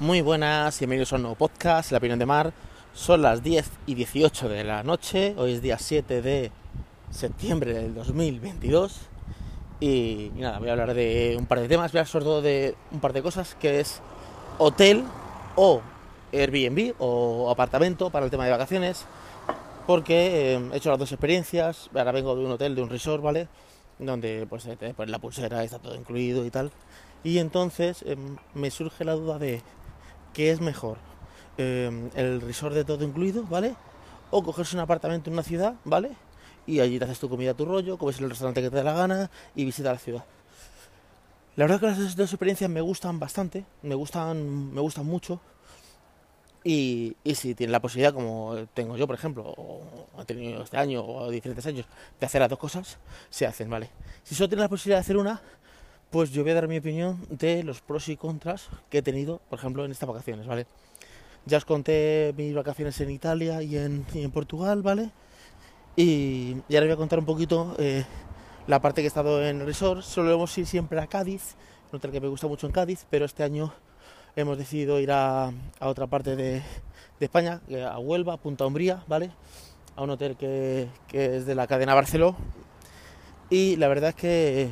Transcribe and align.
Muy 0.00 0.22
buenas, 0.22 0.80
bienvenidos 0.80 1.12
a 1.12 1.16
un 1.16 1.22
nuevo 1.22 1.36
podcast, 1.36 1.92
La 1.92 1.98
Opinión 1.98 2.18
de 2.18 2.26
Mar. 2.26 2.52
Son 2.94 3.22
las 3.22 3.44
10 3.44 3.70
y 3.86 3.94
18 3.94 4.48
de 4.48 4.64
la 4.64 4.82
noche, 4.82 5.36
hoy 5.38 5.52
es 5.52 5.62
día 5.62 5.78
7 5.78 6.20
de 6.20 6.50
septiembre 7.10 7.74
del 7.74 7.94
2022. 7.94 9.02
Y, 9.78 10.32
y 10.34 10.40
nada, 10.40 10.58
voy 10.58 10.68
a 10.68 10.72
hablar 10.72 10.94
de 10.94 11.36
un 11.38 11.46
par 11.46 11.60
de 11.60 11.68
temas, 11.68 11.92
voy 11.92 11.98
a 11.98 12.00
hablar 12.00 12.10
sobre 12.10 12.24
todo 12.24 12.42
de 12.42 12.74
un 12.90 12.98
par 12.98 13.12
de 13.12 13.22
cosas, 13.22 13.54
que 13.54 13.78
es 13.78 14.00
hotel 14.58 15.04
o 15.54 15.80
Airbnb 16.32 16.96
o 16.98 17.48
apartamento 17.48 18.10
para 18.10 18.24
el 18.24 18.32
tema 18.32 18.46
de 18.46 18.50
vacaciones, 18.50 19.06
porque 19.86 20.54
eh, 20.54 20.70
he 20.72 20.76
hecho 20.76 20.90
las 20.90 20.98
dos 20.98 21.12
experiencias, 21.12 21.88
ahora 21.94 22.10
vengo 22.10 22.34
de 22.34 22.44
un 22.44 22.50
hotel, 22.50 22.74
de 22.74 22.82
un 22.82 22.90
resort, 22.90 23.22
¿vale? 23.22 23.46
Donde 24.00 24.44
pues 24.50 24.64
te 24.64 24.92
pones 24.92 25.12
la 25.12 25.20
pulsera, 25.20 25.62
está 25.62 25.78
todo 25.78 25.94
incluido 25.94 26.44
y 26.44 26.50
tal. 26.50 26.72
Y 27.22 27.38
entonces 27.38 28.02
eh, 28.02 28.16
me 28.54 28.72
surge 28.72 29.04
la 29.04 29.12
duda 29.12 29.38
de 29.38 29.62
qué 30.34 30.50
es 30.50 30.60
mejor, 30.60 30.98
eh, 31.56 32.10
el 32.14 32.42
resort 32.42 32.74
de 32.74 32.84
todo 32.84 33.04
incluido, 33.04 33.44
¿vale? 33.44 33.74
O 34.30 34.42
cogerse 34.42 34.76
un 34.76 34.82
apartamento 34.82 35.30
en 35.30 35.34
una 35.34 35.42
ciudad, 35.42 35.76
¿vale? 35.84 36.10
Y 36.66 36.80
allí 36.80 36.98
te 36.98 37.04
haces 37.06 37.20
tu 37.20 37.30
comida 37.30 37.52
a 37.52 37.54
tu 37.54 37.64
rollo, 37.64 37.96
comes 37.96 38.18
en 38.18 38.24
el 38.24 38.30
restaurante 38.30 38.60
que 38.60 38.68
te 38.68 38.76
dé 38.76 38.84
la 38.84 38.92
gana 38.92 39.30
y 39.54 39.64
visitas 39.64 39.92
la 39.92 39.98
ciudad. 39.98 40.24
La 41.56 41.64
verdad 41.64 41.80
que 41.80 41.86
las 41.86 42.16
dos 42.16 42.32
experiencias 42.32 42.68
me 42.68 42.80
gustan 42.80 43.20
bastante, 43.20 43.64
me 43.82 43.94
gustan, 43.94 44.74
me 44.74 44.80
gustan 44.80 45.06
mucho. 45.06 45.40
Y, 46.64 47.14
y 47.22 47.34
si 47.34 47.54
tienes 47.54 47.70
la 47.70 47.80
posibilidad, 47.80 48.12
como 48.12 48.56
tengo 48.72 48.96
yo, 48.96 49.06
por 49.06 49.14
ejemplo, 49.14 49.44
o 49.44 49.82
he 50.18 50.24
tenido 50.24 50.62
este 50.62 50.78
año 50.78 51.04
o 51.04 51.30
diferentes 51.30 51.64
años, 51.66 51.86
de 52.18 52.26
hacer 52.26 52.40
las 52.40 52.50
dos 52.50 52.58
cosas, 52.58 52.98
se 53.28 53.46
hacen, 53.46 53.68
¿vale? 53.70 53.90
Si 54.24 54.34
solo 54.34 54.48
tienes 54.48 54.62
la 54.62 54.68
posibilidad 54.68 54.96
de 54.96 55.02
hacer 55.02 55.16
una, 55.18 55.42
pues 56.14 56.30
yo 56.30 56.44
voy 56.44 56.52
a 56.52 56.54
dar 56.54 56.68
mi 56.68 56.78
opinión 56.78 57.18
de 57.28 57.64
los 57.64 57.80
pros 57.80 58.08
y 58.08 58.16
contras 58.16 58.68
que 58.88 58.98
he 58.98 59.02
tenido, 59.02 59.40
por 59.50 59.58
ejemplo, 59.58 59.84
en 59.84 59.90
estas 59.90 60.08
vacaciones, 60.08 60.46
¿vale? 60.46 60.68
Ya 61.44 61.58
os 61.58 61.64
conté 61.64 62.32
mis 62.36 62.54
vacaciones 62.54 63.00
en 63.00 63.10
Italia 63.10 63.60
y 63.64 63.76
en, 63.76 64.04
Portugal, 64.32 64.80
¿vale? 64.80 65.10
Y, 65.96 66.54
y, 66.68 66.74
ahora 66.76 66.86
voy 66.86 66.92
a 66.92 66.96
contar 66.98 67.18
un 67.18 67.24
poquito 67.24 67.74
eh, 67.80 68.04
la 68.68 68.80
parte 68.80 69.00
que 69.00 69.06
he 69.06 69.08
estado 69.08 69.44
en 69.44 69.62
el 69.62 69.66
resort. 69.66 70.02
Solemos 70.02 70.56
ir 70.56 70.66
siempre 70.68 71.00
a 71.00 71.08
Cádiz, 71.08 71.56
un 71.90 71.96
hotel 71.96 72.12
que 72.12 72.20
me 72.20 72.28
gusta 72.28 72.46
mucho 72.46 72.68
en 72.68 72.72
Cádiz, 72.72 73.06
pero 73.10 73.24
este 73.24 73.42
año 73.42 73.74
hemos 74.36 74.56
decidido 74.56 75.00
ir 75.00 75.10
a, 75.10 75.50
otra 75.80 76.06
parte 76.06 76.36
de, 76.36 76.62
España, 77.18 77.60
a 77.90 77.98
Huelva, 77.98 78.36
Punta 78.36 78.64
Umbría, 78.64 79.02
¿vale? 79.08 79.32
A 79.96 80.04
un 80.04 80.10
hotel 80.10 80.36
que, 80.36 80.86
que 81.08 81.38
es 81.38 81.44
de 81.44 81.56
la 81.56 81.66
cadena 81.66 81.92
Barceló. 81.92 82.36
Y 83.50 83.74
la 83.74 83.88
verdad 83.88 84.10
es 84.10 84.14
que 84.14 84.70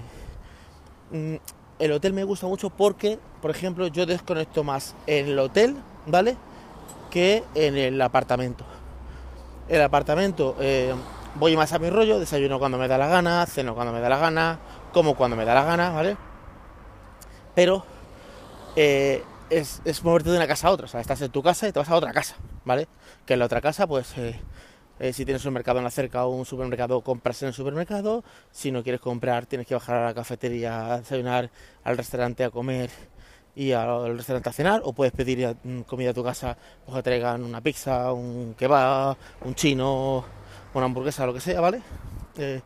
el 1.12 1.92
hotel 1.92 2.12
me 2.12 2.24
gusta 2.24 2.46
mucho 2.46 2.70
porque, 2.70 3.18
por 3.40 3.50
ejemplo, 3.50 3.86
yo 3.88 4.06
desconecto 4.06 4.64
más 4.64 4.94
en 5.06 5.26
el 5.26 5.38
hotel, 5.38 5.76
¿vale? 6.06 6.36
Que 7.10 7.44
en 7.54 7.76
el 7.76 8.00
apartamento. 8.00 8.64
El 9.68 9.82
apartamento 9.82 10.56
eh, 10.60 10.94
voy 11.34 11.56
más 11.56 11.72
a 11.72 11.78
mi 11.78 11.90
rollo, 11.90 12.18
desayuno 12.18 12.58
cuando 12.58 12.78
me 12.78 12.88
da 12.88 12.98
la 12.98 13.08
gana, 13.08 13.44
ceno 13.46 13.74
cuando 13.74 13.92
me 13.92 14.00
da 14.00 14.08
la 14.08 14.18
gana, 14.18 14.58
como 14.92 15.14
cuando 15.14 15.36
me 15.36 15.44
da 15.44 15.54
la 15.54 15.64
gana, 15.64 15.90
¿vale? 15.90 16.16
Pero 17.54 17.84
eh, 18.76 19.22
es, 19.50 19.82
es, 19.84 20.02
moverte 20.02 20.30
de 20.30 20.36
una 20.36 20.46
casa 20.46 20.68
a 20.68 20.70
otra, 20.70 20.86
o 20.86 20.88
sea, 20.88 21.00
estás 21.00 21.20
en 21.20 21.30
tu 21.30 21.42
casa 21.42 21.68
y 21.68 21.72
te 21.72 21.78
vas 21.78 21.88
a 21.88 21.96
otra 21.96 22.12
casa, 22.12 22.36
¿vale? 22.64 22.88
Que 23.26 23.34
en 23.34 23.38
la 23.38 23.46
otra 23.46 23.60
casa, 23.60 23.86
pues, 23.86 24.16
eh, 24.18 24.40
eh, 25.02 25.12
si 25.12 25.24
tienes 25.24 25.44
un 25.44 25.52
mercado 25.52 25.78
en 25.78 25.84
la 25.84 25.90
cerca 25.90 26.24
o 26.24 26.30
un 26.30 26.46
supermercado, 26.46 27.00
compras 27.00 27.42
en 27.42 27.48
el 27.48 27.54
supermercado, 27.54 28.22
si 28.52 28.70
no 28.70 28.84
quieres 28.84 29.00
comprar, 29.00 29.46
tienes 29.46 29.66
que 29.66 29.74
bajar 29.74 29.96
a 29.96 30.04
la 30.06 30.14
cafetería 30.14 30.94
a 30.94 30.98
desayunar, 31.00 31.50
al 31.82 31.96
restaurante 31.96 32.44
a 32.44 32.50
comer 32.50 32.88
y 33.56 33.72
al 33.72 34.16
restaurante 34.16 34.48
a 34.48 34.52
cenar, 34.52 34.80
o 34.84 34.92
puedes 34.92 35.12
pedir 35.12 35.56
comida 35.88 36.10
a 36.10 36.14
tu 36.14 36.22
casa, 36.22 36.56
pues 36.84 36.94
que 36.94 37.02
traigan 37.02 37.42
una 37.42 37.60
pizza, 37.60 38.12
un 38.12 38.54
kebab, 38.54 39.16
un 39.44 39.56
chino, 39.56 40.24
una 40.72 40.84
hamburguesa, 40.86 41.26
lo 41.26 41.34
que 41.34 41.40
sea, 41.40 41.60
¿vale? 41.60 41.82
Eh, 42.38 42.60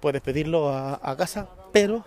puedes 0.00 0.22
pedirlo 0.22 0.70
a 0.74 1.16
casa, 1.18 1.46
pero 1.70 2.02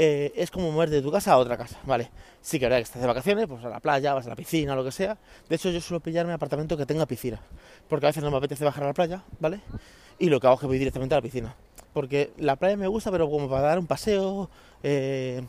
eh, 0.00 0.32
es 0.36 0.52
como 0.52 0.70
mover 0.70 0.90
de 0.90 1.02
tu 1.02 1.10
casa 1.10 1.32
a 1.32 1.38
otra 1.38 1.56
casa, 1.56 1.76
¿vale? 1.84 2.08
Sí 2.40 2.60
que 2.60 2.66
verdad 2.66 2.76
que 2.76 2.84
estás 2.84 3.02
de 3.02 3.08
vacaciones, 3.08 3.48
pues 3.48 3.64
a 3.64 3.68
la 3.68 3.80
playa, 3.80 4.14
vas 4.14 4.26
a 4.26 4.28
la 4.28 4.36
piscina, 4.36 4.76
lo 4.76 4.84
que 4.84 4.92
sea. 4.92 5.18
De 5.48 5.56
hecho, 5.56 5.70
yo 5.70 5.80
suelo 5.80 5.98
pillarme 5.98 6.32
apartamento 6.32 6.76
que 6.76 6.86
tenga 6.86 7.04
piscina, 7.04 7.40
porque 7.88 8.06
a 8.06 8.10
veces 8.10 8.22
no 8.22 8.30
me 8.30 8.36
apetece 8.36 8.64
bajar 8.64 8.84
a 8.84 8.86
la 8.86 8.94
playa, 8.94 9.24
¿vale? 9.40 9.60
Y 10.20 10.28
lo 10.30 10.38
que 10.38 10.46
hago 10.46 10.54
es 10.54 10.60
que 10.60 10.66
voy 10.68 10.78
directamente 10.78 11.16
a 11.16 11.18
la 11.18 11.22
piscina. 11.22 11.56
Porque 11.92 12.30
la 12.38 12.54
playa 12.54 12.76
me 12.76 12.86
gusta, 12.86 13.10
pero 13.10 13.28
como 13.28 13.50
para 13.50 13.62
dar 13.62 13.80
un 13.80 13.88
paseo, 13.88 14.48
eh, 14.84 15.42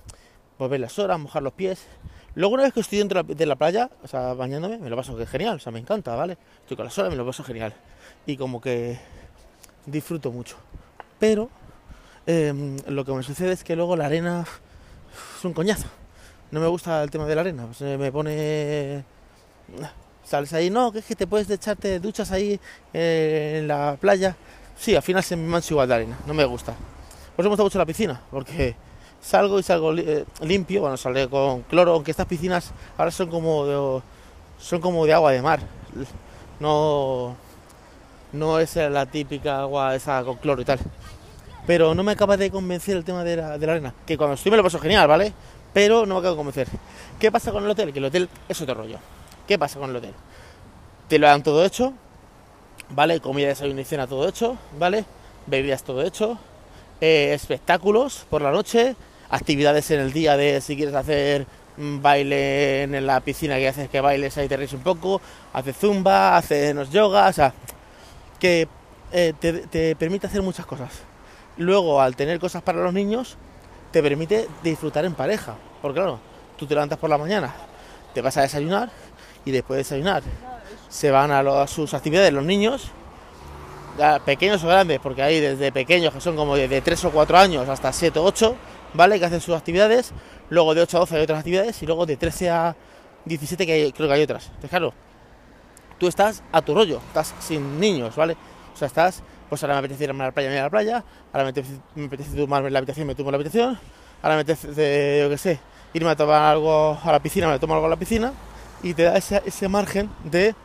volver 0.58 0.80
las 0.80 0.98
horas, 0.98 1.20
mojar 1.20 1.44
los 1.44 1.54
pies. 1.54 1.86
Luego 2.34 2.56
una 2.56 2.64
vez 2.64 2.74
que 2.74 2.80
estoy 2.80 2.98
dentro 2.98 3.22
de 3.22 3.46
la 3.46 3.56
playa, 3.56 3.92
o 4.02 4.08
sea, 4.08 4.34
bañándome, 4.34 4.80
me 4.80 4.90
lo 4.90 4.96
paso 4.96 5.16
genial, 5.28 5.58
o 5.58 5.60
sea, 5.60 5.72
me 5.72 5.80
encanta, 5.80 6.16
¿vale? 6.16 6.40
Estoy 6.62 6.76
con 6.76 6.86
las 6.86 6.98
horas, 6.98 7.12
me 7.12 7.18
lo 7.18 7.26
paso 7.26 7.44
genial. 7.44 7.76
Y 8.26 8.36
como 8.36 8.60
que 8.60 8.98
disfruto 9.86 10.32
mucho. 10.32 10.58
Pero 11.20 11.52
eh, 12.32 12.78
lo 12.88 13.04
que 13.06 13.12
me 13.12 13.24
sucede 13.24 13.54
es 13.54 13.64
que 13.64 13.76
luego 13.76 13.96
la 13.96 14.06
arena 14.06 14.46
es 15.36 15.44
un 15.44 15.52
coñazo. 15.52 15.88
No 16.52 16.60
me 16.60 16.68
gusta 16.68 17.02
el 17.02 17.10
tema 17.10 17.26
de 17.26 17.34
la 17.34 17.42
arena. 17.42 17.66
Pues 17.66 17.82
me 17.82 18.12
pone. 18.12 19.04
Sales 20.24 20.54
ahí, 20.54 20.70
no, 20.70 20.92
que 20.92 21.00
es 21.00 21.06
que 21.06 21.16
te 21.16 21.26
puedes 21.26 21.50
echarte 21.50 22.00
duchas 22.00 22.32
ahí 22.32 22.60
eh, 22.94 23.58
en 23.58 23.68
la 23.68 23.98
playa. 24.00 24.36
Sí, 24.78 24.96
al 24.96 25.02
final 25.02 25.24
se 25.24 25.36
me 25.36 25.48
mancha 25.48 25.74
igual 25.74 25.88
de 25.88 25.96
arena. 25.96 26.20
No 26.28 26.36
me 26.36 26.46
gusta. 26.46 26.74
Por 27.36 27.44
eso 27.44 27.50
me 27.50 27.50
gusta 27.50 27.64
mucho 27.64 27.80
la 27.80 27.88
piscina, 27.88 28.22
porque 28.30 28.76
salgo 29.20 29.58
y 29.58 29.64
salgo 29.64 29.92
eh, 29.96 30.24
limpio. 30.42 30.82
Bueno, 30.82 30.98
saldré 30.98 31.28
con 31.28 31.64
cloro, 31.64 31.94
aunque 31.94 32.12
estas 32.12 32.28
piscinas 32.28 32.72
ahora 32.96 33.10
son 33.10 33.32
como 33.32 33.66
de, 33.66 34.02
son 34.60 34.82
como 34.82 35.04
de 35.08 35.14
agua 35.14 35.32
de 35.32 35.42
mar. 35.42 35.62
No, 36.60 37.36
no 38.34 38.60
es 38.60 38.76
la 38.76 39.08
típica 39.08 39.62
agua 39.62 39.96
esa 39.96 40.24
con 40.24 40.38
cloro 40.38 40.62
y 40.62 40.66
tal 40.66 40.80
pero 41.70 41.94
no 41.94 42.02
me 42.02 42.14
acaba 42.14 42.36
de 42.36 42.50
convencer 42.50 42.98
el 42.98 43.04
tema 43.04 43.24
de 43.24 43.36
la, 43.36 43.60
de 43.60 43.68
la, 43.68 43.74
arena. 43.74 43.94
Que 44.04 44.18
cuando 44.18 44.34
estoy 44.34 44.50
me 44.50 44.58
lo 44.58 44.64
paso 44.64 44.80
genial, 44.80 45.08
¿vale? 45.08 45.32
Pero 45.72 46.04
no 46.08 46.16
me 46.16 46.20
acaba 46.20 46.32
de 46.32 46.38
convencer. 46.38 46.68
¿Qué 47.20 47.32
pasa 47.32 47.52
con 47.52 47.64
el 47.64 47.70
hotel? 47.70 47.94
Que 47.94 48.00
el 48.00 48.06
hotel 48.06 48.28
es 48.50 48.60
otro 48.60 48.74
rollo. 48.74 48.98
¿Qué 49.48 49.60
pasa 49.60 49.78
con 49.78 49.92
el 49.92 49.98
hotel? 49.98 50.16
Te 51.08 51.20
lo 51.20 51.28
dan 51.28 51.44
todo 51.44 51.64
hecho, 51.64 51.94
¿vale? 52.90 53.20
Comida, 53.20 53.50
desayuno 53.50 53.82
y 53.82 53.86
cena 53.86 54.08
todo 54.08 54.28
hecho, 54.28 54.58
¿vale? 54.80 55.06
Bebidas 55.46 55.84
todo 55.84 56.02
hecho, 56.02 56.40
eh, 57.02 57.34
espectáculos 57.36 58.26
por 58.32 58.42
la 58.42 58.50
noche, 58.50 58.96
actividades 59.30 59.92
en 59.92 60.00
el 60.00 60.12
día 60.12 60.38
de 60.38 60.62
si 60.62 60.76
quieres 60.76 60.96
hacer 60.96 61.46
baile 61.78 62.82
en 62.82 63.06
la 63.06 63.20
piscina 63.20 63.58
que 63.58 63.68
haces 63.68 63.90
que 63.90 64.02
bailes 64.02 64.36
ahí 64.40 64.48
te 64.48 64.58
ríes 64.58 64.74
un 64.74 64.82
poco, 64.82 65.22
haces 65.54 65.78
zumba, 65.78 66.36
haces 66.36 66.90
yoga, 66.90 67.28
o 67.28 67.34
sea, 67.34 67.54
que 68.40 68.68
eh, 69.12 69.34
te 69.40 69.96
permite 69.96 70.26
hacer 70.26 70.42
muchas 70.42 70.66
cosas 70.66 71.09
luego 71.58 72.02
al 72.02 72.16
tener 72.16 72.40
cosas 72.40 72.62
para 72.62 72.82
los 72.82 72.94
niños 72.94 73.38
te 73.92 74.02
permite 74.02 74.48
disfrutar 74.64 75.06
en 75.06 75.14
pareja. 75.14 75.56
Porque 75.82 76.00
claro, 76.00 76.20
tú 76.58 76.66
te 76.66 76.74
levantas 76.74 77.00
por 77.00 77.10
la 77.10 77.18
mañana, 77.18 77.54
te 78.14 78.22
vas 78.22 78.38
a 78.38 78.42
desayunar 78.42 78.90
y 79.46 79.52
después 79.52 79.78
de 79.78 79.84
desayunar 79.84 80.24
se 80.90 81.12
van 81.12 81.32
a, 81.32 81.68
sus 81.68 81.94
actividades 81.94 82.34
los 82.34 82.44
niños, 82.44 82.90
pequeños 84.26 84.64
o 84.64 84.68
grandes, 84.68 85.00
porque 85.00 85.22
hay 85.22 85.40
desde 85.40 85.72
pequeños 85.72 86.14
que 86.14 86.22
son 86.22 86.36
como 86.36 86.56
de 86.56 86.82
3 86.82 87.06
o 87.06 87.12
4 87.12 87.38
años 87.38 87.70
hasta 87.70 87.94
7 87.94 88.18
o 88.20 88.24
8, 88.24 88.56
¿vale? 88.94 89.20
Que 89.20 89.26
hacen 89.26 89.42
sus 89.42 89.56
actividades, 89.56 90.12
luego 90.50 90.74
de 90.74 90.82
8 90.82 90.98
a 90.98 91.00
12 91.02 91.16
hay 91.18 91.24
otras 91.24 91.40
actividades 91.40 91.82
y 91.84 91.86
luego 91.86 92.06
de 92.06 92.18
13 92.18 92.50
a 92.50 92.76
17 93.26 93.66
que 93.66 93.74
hay, 93.74 93.92
creo 93.92 94.08
que 94.08 94.14
hay 94.16 94.24
otras. 94.24 94.46
Entonces 94.48 94.70
claro, 94.70 94.94
tú 96.00 96.08
estás 96.08 96.44
a 96.52 96.62
tu 96.62 96.74
rollo, 96.74 97.00
estás 97.08 97.36
sin 97.40 97.80
niños, 97.80 98.16
¿vale? 98.16 98.36
O 98.74 98.78
sea, 98.78 98.88
estás 98.88 99.22
pues 99.50 99.64
ahora 99.64 99.76
me 99.76 99.80
apetece 99.80 100.04
irme 100.06 100.24
a 100.24 100.28
la 100.28 100.32
playa, 100.32 100.50
me 100.50 100.56
voy 100.56 100.60
a 100.60 100.64
la 100.64 100.70
playa, 100.70 101.04
ahora 101.34 101.44
me 101.44 101.50
apetece, 101.50 101.80
me 101.96 102.06
apetece 102.06 102.38
tomarme 102.38 102.70
la 102.70 102.80
habitación, 102.80 103.08
me 103.08 103.16
tomo 103.16 103.32
la 103.32 103.36
habitación, 103.36 103.80
ahora 104.22 104.36
me 104.36 104.42
apetece, 104.42 105.20
yo 105.22 105.30
qué 105.30 105.38
sé, 105.38 105.60
irme 105.94 106.10
a 106.12 106.16
tomar 106.16 106.42
algo 106.44 106.98
a 107.04 107.12
la 107.12 107.20
piscina, 107.20 107.50
me 107.50 107.60
tomo 107.60 107.74
algo 107.74 107.88
a 107.88 107.90
la 107.90 107.96
piscina, 107.98 108.32
y 108.84 108.94
te 108.94 109.04
da 109.04 109.18
ese, 109.18 109.42
ese 109.46 109.68
margen 109.68 110.10
de, 110.24 110.56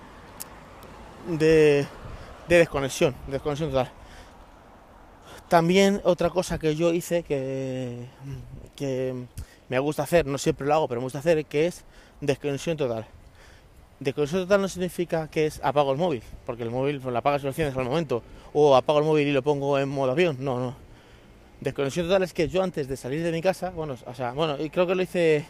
de, 1.28 1.86
de 2.48 2.58
desconexión, 2.58 3.14
de 3.26 3.32
desconexión 3.32 3.70
total. 3.70 3.90
También 5.48 6.00
otra 6.04 6.30
cosa 6.30 6.58
que 6.58 6.74
yo 6.74 6.92
hice 6.92 7.22
que, 7.22 8.06
que 8.76 9.14
me 9.68 9.78
gusta 9.78 10.02
hacer, 10.02 10.26
no 10.26 10.38
siempre 10.38 10.66
lo 10.66 10.74
hago, 10.74 10.88
pero 10.88 11.00
me 11.00 11.04
gusta 11.04 11.18
hacer, 11.18 11.44
que 11.46 11.66
es 11.66 11.84
desconexión 12.20 12.76
total. 12.76 13.06
Desconexión 14.00 14.42
total 14.42 14.62
no 14.62 14.68
significa 14.68 15.28
que 15.28 15.46
es 15.46 15.60
apago 15.62 15.92
el 15.92 15.98
móvil, 15.98 16.22
porque 16.44 16.62
el 16.62 16.70
móvil 16.70 17.00
pues, 17.00 17.12
lo 17.12 17.18
apagas 17.18 17.42
y 17.42 17.44
lo 17.44 17.50
enciendes 17.50 17.76
al 17.76 17.84
momento, 17.84 18.22
o 18.52 18.74
apago 18.74 18.98
el 18.98 19.04
móvil 19.04 19.28
y 19.28 19.32
lo 19.32 19.42
pongo 19.42 19.78
en 19.78 19.88
modo 19.88 20.12
avión, 20.12 20.36
no, 20.40 20.58
no. 20.58 20.76
Desconexión 21.60 22.06
total 22.06 22.24
es 22.24 22.32
que 22.32 22.48
yo 22.48 22.62
antes 22.62 22.88
de 22.88 22.96
salir 22.96 23.22
de 23.22 23.32
mi 23.32 23.40
casa, 23.40 23.70
bueno, 23.70 23.96
o 24.04 24.14
sea, 24.14 24.32
bueno, 24.32 24.56
y 24.60 24.68
creo 24.70 24.86
que 24.86 24.94
lo 24.94 25.02
hice 25.02 25.46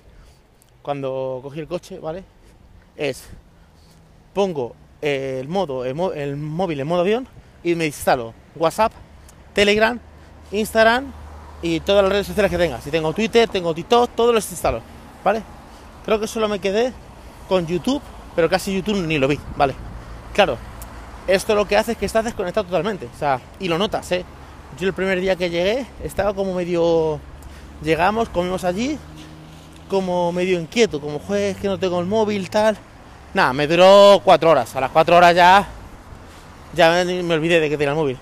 cuando 0.83 1.41
cogí 1.43 1.61
el 1.61 1.67
coche, 1.67 1.99
¿vale? 1.99 2.23
Es, 2.97 3.29
pongo 4.33 4.77
el 5.01 5.49
modo, 5.49 5.85
el, 5.85 5.99
el 6.15 6.37
móvil 6.37 6.81
en 6.81 6.87
modo 6.87 7.01
avión 7.01 7.27
y 7.63 7.75
me 7.75 7.87
instalo 7.87 8.35
WhatsApp, 8.55 8.93
Telegram, 9.53 9.99
Instagram 10.53 11.13
y 11.63 11.81
todas 11.81 12.03
las 12.03 12.13
redes 12.13 12.27
sociales 12.27 12.51
que 12.51 12.59
tenga. 12.59 12.81
Si 12.81 12.91
tengo 12.91 13.13
Twitter, 13.13 13.49
tengo 13.49 13.75
TikTok, 13.75 14.11
todo 14.15 14.33
lo 14.33 14.39
instalo, 14.39 14.81
¿vale? 15.25 15.43
Creo 16.05 16.21
que 16.21 16.27
solo 16.27 16.49
me 16.49 16.59
quedé 16.59 16.93
con 17.49 17.67
YouTube, 17.67 18.03
pero 18.35 18.49
casi 18.49 18.75
YouTube 18.75 19.07
ni 19.07 19.19
lo 19.19 19.29
vi, 19.29 19.39
¿vale? 19.57 19.75
Claro, 20.33 20.59
esto 21.27 21.55
lo 21.55 21.67
que 21.67 21.77
hace 21.77 21.93
es 21.93 21.99
que 21.99 22.07
estás 22.07 22.25
desconectado 22.25 22.67
totalmente, 22.67 23.09
o 23.15 23.19
sea, 23.19 23.41
y 23.59 23.69
lo 23.69 23.79
notas, 23.79 24.11
¿eh? 24.13 24.25
Yo 24.79 24.89
el 24.89 24.93
primer 24.93 25.21
día 25.21 25.37
que 25.37 25.51
llegué 25.51 25.87
estaba 26.03 26.35
como 26.35 26.55
medio... 26.55 27.21
Llegamos, 27.83 28.29
comimos 28.29 28.65
allí, 28.65 28.99
como 29.89 30.33
medio 30.33 30.59
inquieto, 30.59 31.01
como 31.01 31.19
juez 31.19 31.57
que 31.57 31.69
no 31.69 31.79
tengo 31.79 32.01
el 32.01 32.07
móvil, 32.07 32.49
tal. 32.51 32.77
Nada, 33.35 33.53
me 33.53 33.67
duró 33.67 34.21
cuatro 34.25 34.51
horas. 34.51 34.75
A 34.75 34.81
las 34.81 34.91
cuatro 34.91 35.17
horas 35.17 35.35
ya, 35.35 35.67
ya 36.73 37.05
me, 37.05 37.35
olvidé 37.35 37.61
de 37.61 37.69
que 37.69 37.77
tenía 37.77 37.91
el 37.91 37.97
móvil. 37.97 38.19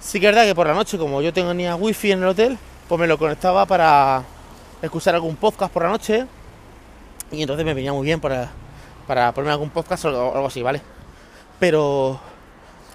Sí 0.00 0.20
que 0.20 0.28
es 0.28 0.34
verdad 0.34 0.46
que 0.46 0.54
por 0.54 0.66
la 0.66 0.74
noche, 0.74 0.98
como 0.98 1.22
yo 1.22 1.32
tenía 1.32 1.76
wifi 1.76 2.12
en 2.12 2.22
el 2.22 2.28
hotel, 2.28 2.58
pues 2.88 3.00
me 3.00 3.06
lo 3.06 3.18
conectaba 3.18 3.64
para 3.66 4.22
escuchar 4.82 5.14
algún 5.14 5.36
podcast 5.36 5.72
por 5.72 5.84
la 5.84 5.90
noche. 5.90 6.26
Y 7.30 7.42
entonces 7.42 7.64
me 7.64 7.72
venía 7.72 7.92
muy 7.92 8.04
bien 8.04 8.20
para, 8.20 8.50
para 9.06 9.32
ponerme 9.32 9.52
algún 9.52 9.70
podcast 9.70 10.04
o 10.06 10.34
algo 10.34 10.46
así, 10.46 10.62
¿vale? 10.62 10.80
Pero 11.58 12.18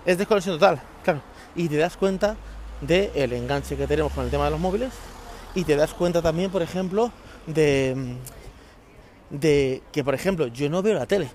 es 0.06 0.18
desconexión 0.18 0.58
total, 0.58 0.82
claro. 1.04 1.22
Y 1.56 1.68
te 1.68 1.78
das 1.78 1.98
cuenta 1.98 2.36
del 2.82 3.34
enganche 3.34 3.76
que 3.76 3.88
tenemos 3.88 4.12
con 4.14 4.26
el 4.26 4.32
tema 4.32 4.46
de 4.46 4.52
los 4.52 4.60
móviles. 4.60 4.92
Y 5.56 5.64
te 5.64 5.76
das 5.76 5.94
cuenta 5.94 6.22
también, 6.22 6.52
por 6.52 6.62
ejemplo, 6.62 7.12
de, 7.48 8.16
de 9.30 9.82
que, 9.92 10.04
por 10.04 10.14
ejemplo, 10.14 10.48
yo 10.48 10.70
no 10.70 10.82
veo 10.82 10.94
la 10.94 11.06
tele. 11.06 11.30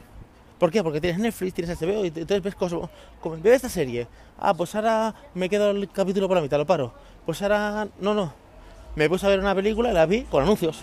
¿Por 0.59 0.71
qué? 0.71 0.83
Porque 0.83 1.01
tienes 1.01 1.19
Netflix, 1.19 1.55
tienes 1.55 1.81
HBO 1.81 2.05
y 2.05 2.09
entonces 2.09 2.43
ves 2.43 2.55
cosas 2.55 2.89
como, 3.21 3.37
veo 3.39 3.53
esta 3.53 3.69
serie. 3.69 4.07
Ah, 4.39 4.55
pues 4.55 4.75
ahora 4.75 5.15
me 5.35 5.49
quedo 5.49 5.71
el 5.71 5.91
capítulo 5.91 6.29
por 6.29 6.37
la 6.37 6.43
mitad, 6.43 6.59
lo 6.59 6.67
paro. 6.67 6.93
Pues 7.27 7.43
ahora, 7.43 7.89
no, 8.01 8.15
no. 8.15 8.33
Me 8.95 9.09
puse 9.09 9.27
a 9.27 9.29
ver 9.29 9.41
una 9.41 9.55
película 9.55 9.91
y 9.91 9.95
la 9.95 10.07
vi 10.07 10.23
con 10.23 10.43
anuncios. 10.43 10.81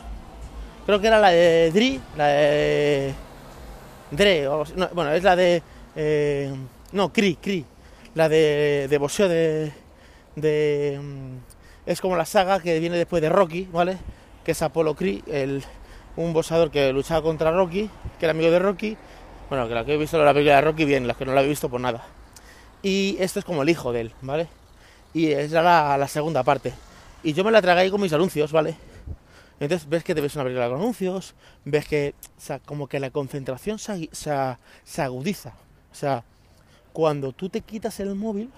Creo 0.86 1.00
que 1.00 1.08
era 1.08 1.20
la 1.20 1.30
de 1.30 1.72
Dri, 1.72 2.02
la 2.18 2.28
de 2.28 3.14
Dre, 4.12 4.48
o 4.48 4.66
bueno, 4.94 5.12
es 5.12 5.24
la 5.24 5.36
de, 5.36 5.64
eh, 5.96 6.54
no, 6.92 7.12
Cri, 7.12 7.36
Cri, 7.36 7.66
la 8.14 8.28
de, 8.30 8.88
de 8.90 8.98
boxeo 8.98 9.30
de, 9.30 9.72
de, 10.36 11.00
mm, 11.02 11.90
es 11.90 12.02
como 12.02 12.16
la 12.16 12.26
saga 12.26 12.60
que 12.60 12.80
viene 12.80 12.98
después 12.98 13.22
de 13.22 13.30
Rocky, 13.30 13.68
¿vale? 13.72 13.98
que 14.44 14.52
es 14.52 14.62
Apollo 14.62 14.96
Creed, 14.96 15.22
el, 15.28 15.64
un 16.16 16.34
boxeador 16.34 16.72
que 16.72 16.92
luchaba 16.92 17.22
contra 17.22 17.52
Rocky, 17.52 17.90
que 18.20 18.26
era 18.26 18.32
amigo 18.32 18.52
de 18.52 18.60
Rocky. 18.60 18.98
Bueno, 19.50 19.68
que 19.68 19.74
la 19.74 19.86
que 19.86 19.94
he 19.94 19.98
visto 19.98 20.24
la 20.24 20.34
película 20.34 20.56
de 20.56 20.62
Rocky, 20.62 20.86
bien, 20.86 21.08
las 21.08 21.18
que 21.18 21.26
no 21.26 21.34
la 21.34 21.44
he 21.44 21.48
visto, 21.48 21.70
pues 21.70 21.82
nada. 21.82 22.06
Y 22.82 23.18
esto 23.20 23.40
es 23.40 23.46
como 23.46 23.64
el 23.64 23.70
hijo 23.70 23.92
de 23.92 24.02
él, 24.02 24.14
¿vale? 24.22 24.48
Y 25.14 25.28
es 25.32 25.52
la, 25.52 25.98
la 25.98 26.08
segunda 26.08 26.44
parte. 26.44 26.74
Y 27.24 27.34
yo 27.34 27.44
me 27.44 27.52
la 27.52 27.62
tragué 27.62 27.82
ahí 27.82 27.92
con 27.92 28.02
mis 28.02 28.14
anuncios, 28.14 28.52
¿vale? 28.52 28.76
Entonces 29.62 29.88
ves 29.88 30.04
que 30.04 30.16
te 30.16 30.22
ves 30.22 30.34
una 30.34 30.46
película 30.46 30.68
con 30.70 30.80
anuncios, 30.80 31.36
ves 31.66 31.88
que, 31.88 32.16
o 32.36 32.42
sea, 32.42 32.58
como 32.58 32.88
que 32.88 33.00
la 33.00 33.12
concentración 33.12 33.78
se, 33.78 34.10
se, 34.12 35.02
agudiza. 35.04 35.54
O 35.92 35.96
sea, 35.96 36.24
cuando 36.92 37.32
tú 37.32 37.48
te 37.48 37.62
quitas 37.62 38.00
el 38.00 38.16
móvil, 38.16 38.50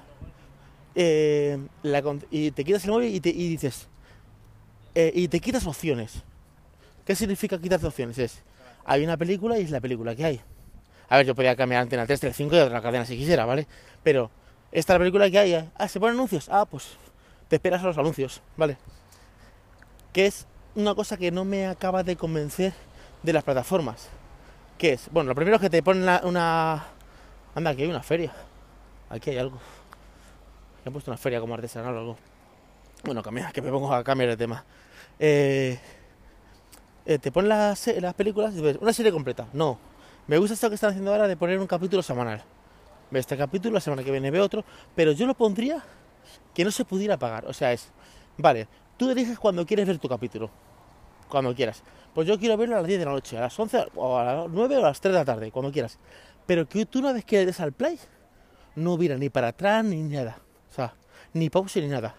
eh, 0.96 1.60
y 2.32 2.52
te 2.52 2.64
quitas 2.64 2.86
el 2.86 2.92
móvil 2.92 3.10
y, 3.14 3.30
y 3.30 3.50
dices, 3.50 3.90
eh, 4.96 5.12
y 5.14 5.28
te 5.28 5.42
quitas 5.42 5.68
opciones. 5.68 6.24
¿Qué 7.06 7.16
significa 7.16 7.60
quitar 7.60 7.84
opciones? 7.84 8.18
Es, 8.18 8.42
hay 8.86 9.04
una 9.04 9.18
película 9.18 9.60
y 9.60 9.64
es 9.64 9.72
la 9.72 9.82
película 9.82 10.16
que 10.16 10.24
hay. 10.24 10.42
A 11.10 11.18
ver, 11.18 11.26
yo 11.26 11.36
podría 11.36 11.58
cambiar 11.58 11.82
Antena 11.82 12.06
3, 12.06 12.18
3, 12.18 12.34
5 12.34 12.56
y 12.56 12.60
otra 12.60 12.82
cadena 12.82 13.04
si 13.04 13.18
quisiera, 13.18 13.46
¿vale? 13.46 13.68
Pero 14.04 14.32
esta 14.72 14.94
es 14.94 14.96
la 14.96 15.00
película 15.00 15.30
que 15.30 15.38
hay. 15.38 15.54
¿eh? 15.54 15.70
Ah, 15.76 15.90
¿se 15.90 16.00
ponen 16.00 16.16
anuncios? 16.16 16.48
Ah, 16.50 16.64
pues 16.64 16.92
te 17.50 17.58
esperas 17.58 17.84
a 17.84 17.88
los 17.88 17.98
anuncios, 17.98 18.42
¿vale? 18.56 18.78
Que 20.14 20.28
es 20.28 20.48
una 20.76 20.96
cosa 20.96 21.18
que 21.18 21.32
no 21.32 21.46
me 21.46 21.68
acaba 21.68 22.04
de 22.04 22.16
convencer 22.16 22.74
de 23.22 23.34
las 23.34 23.44
plataformas. 23.44 24.10
¿Qué 24.78 24.94
es? 24.94 25.10
Bueno, 25.12 25.30
lo 25.30 25.36
primero 25.36 25.56
es 25.56 25.62
que 25.62 25.70
te 25.70 25.84
ponen 25.84 26.10
una... 26.24 26.86
Anda, 27.56 27.72
aquí 27.72 27.84
hay 27.84 27.90
una 27.90 28.04
feria. 28.04 28.34
Aquí 29.10 29.30
hay 29.30 29.38
algo. 29.38 29.58
Me 30.84 30.90
han 30.90 30.94
puesto 30.94 31.12
una 31.12 31.18
feria 31.18 31.40
como 31.40 31.54
artesanal 31.54 31.96
o 31.96 32.00
algo. 32.00 32.18
Bueno, 33.04 33.22
cambia, 33.22 33.52
que 33.52 33.62
me 33.62 33.70
pongo 33.70 33.94
a 33.94 34.04
cambiar 34.04 34.30
de 34.32 34.38
tema. 34.38 34.66
Eh, 35.20 35.80
eh, 37.06 37.20
te 37.20 37.32
ponen 37.32 37.50
las, 37.50 37.88
las 37.88 38.14
películas 38.14 38.56
y 38.56 38.62
ves 38.62 38.78
una 38.82 38.94
serie 38.94 39.12
completa. 39.12 39.48
No. 39.54 39.78
Me 40.26 40.38
gusta 40.38 40.54
esto 40.54 40.70
que 40.70 40.76
están 40.76 40.92
haciendo 40.92 41.12
ahora 41.12 41.28
de 41.28 41.38
poner 41.38 41.60
un 41.60 41.68
capítulo 41.68 42.02
semanal. 42.02 42.44
Ve 43.12 43.20
este 43.20 43.38
capítulo, 43.38 43.76
la 43.76 43.82
semana 43.82 44.04
que 44.04 44.12
viene 44.12 44.32
ve 44.32 44.42
otro. 44.42 44.66
Pero 44.96 45.12
yo 45.12 45.28
lo 45.28 45.36
pondría 45.36 45.84
que 46.54 46.64
no 46.64 46.72
se 46.72 46.86
pudiera 46.86 47.18
pagar. 47.18 47.46
O 47.46 47.54
sea, 47.54 47.72
es. 47.74 47.92
Vale, 48.38 48.68
tú 48.98 49.10
eliges 49.10 49.40
cuando 49.40 49.66
quieres 49.66 49.88
ver 49.88 49.98
tu 49.98 50.08
capítulo. 50.08 50.50
Cuando 51.30 51.54
quieras. 51.56 51.84
Pues 52.14 52.28
yo 52.28 52.38
quiero 52.38 52.58
verlo 52.58 52.76
a 52.76 52.80
las 52.80 52.88
10 52.88 53.00
de 53.00 53.06
la 53.06 53.12
noche, 53.12 53.38
a 53.38 53.42
las 53.42 53.60
11 53.60 53.88
o 53.96 54.18
a 54.18 54.24
las 54.24 54.50
9 54.50 54.78
o 54.78 54.80
a 54.80 54.90
las 54.90 55.02
3 55.02 55.14
de 55.14 55.20
la 55.20 55.26
tarde, 55.26 55.52
cuando 55.52 55.72
quieras. 55.72 55.98
Pero 56.46 56.68
que 56.68 56.86
tú 56.86 57.00
una 57.00 57.14
vez 57.14 57.26
que 57.26 57.38
le 57.38 57.46
des 57.48 57.60
al 57.60 57.72
play, 57.72 58.00
no 58.76 58.94
hubiera 58.94 59.18
ni 59.18 59.30
para 59.30 59.50
atrás 59.50 59.84
ni 59.84 60.04
nada. 60.04 60.38
O 60.70 60.74
sea, 60.74 60.94
ni 61.34 61.50
pause 61.50 61.82
ni 61.82 61.88
nada 61.88 62.16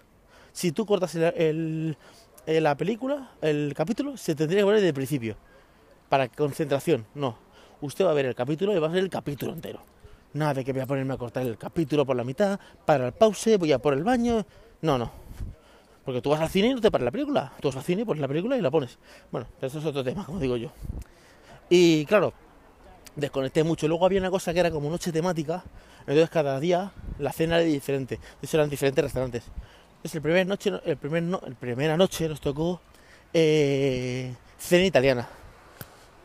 si 0.55 0.71
tú 0.71 0.85
cortas 0.85 1.13
el, 1.15 1.97
la 2.45 2.77
película, 2.77 3.31
el 3.41 3.73
capítulo, 3.75 4.15
se 4.15 4.35
tendría 4.35 4.61
que 4.61 4.65
ver 4.65 4.75
desde 4.75 4.87
el 4.87 4.93
principio. 4.93 5.35
Para 6.07 6.29
concentración, 6.29 7.05
no. 7.13 7.37
Usted 7.81 8.05
va 8.05 8.11
a 8.11 8.13
ver 8.13 8.25
el 8.25 8.35
capítulo 8.35 8.73
y 8.73 8.79
va 8.79 8.87
a 8.87 8.89
ver 8.89 9.03
el 9.03 9.09
capítulo 9.09 9.51
entero. 9.51 9.81
Nada 10.31 10.53
de 10.53 10.63
que 10.63 10.71
voy 10.71 10.81
a 10.81 10.85
ponerme 10.85 11.13
a 11.13 11.17
cortar 11.17 11.45
el 11.45 11.57
capítulo 11.57 12.05
por 12.05 12.15
la 12.15 12.23
mitad, 12.23 12.57
para 12.85 13.07
el 13.07 13.11
pause, 13.11 13.57
voy 13.57 13.73
a 13.73 13.79
por 13.79 13.93
el 13.93 14.05
baño. 14.05 14.45
No, 14.81 14.97
no. 14.97 15.11
Porque 16.05 16.21
tú 16.21 16.29
vas 16.29 16.39
al 16.39 16.49
cine 16.49 16.67
y 16.67 16.73
no 16.75 16.81
te 16.81 16.91
paras 16.91 17.05
la 17.05 17.11
película. 17.11 17.51
Tú 17.59 17.67
vas 17.69 17.77
al 17.77 17.83
cine, 17.83 18.05
pones 18.05 18.21
la 18.21 18.27
película 18.27 18.55
y 18.55 18.61
la 18.61 18.69
pones. 18.69 18.97
Bueno, 19.31 19.47
eso 19.59 19.79
es 19.79 19.85
otro 19.85 20.03
tema, 20.03 20.23
como 20.23 20.39
digo 20.39 20.55
yo. 20.55 20.69
Y 21.67 22.05
claro, 22.05 22.31
desconecté 23.15 23.63
mucho. 23.63 23.87
Luego 23.87 24.05
había 24.05 24.19
una 24.19 24.29
cosa 24.29 24.53
que 24.53 24.59
era 24.59 24.69
como 24.69 24.89
noche 24.89 25.11
temática. 25.11 25.63
Entonces 26.01 26.29
cada 26.29 26.59
día 26.59 26.91
la 27.17 27.31
cena 27.31 27.57
era 27.57 27.65
diferente. 27.65 28.19
De 28.41 28.47
eran 28.53 28.69
diferentes 28.69 29.03
restaurantes. 29.03 29.43
Es 30.03 30.13
el 30.13 30.21
primer 30.21 30.45
noche, 30.45 30.71
el 30.85 30.97
primer 30.97 31.23
no, 31.23 31.41
el 31.47 31.55
primera 31.55 31.97
noche 31.97 32.29
nos 32.29 32.39
tocó 32.39 32.79
eh, 33.33 34.31
cena 34.59 34.85
italiana. 34.85 35.27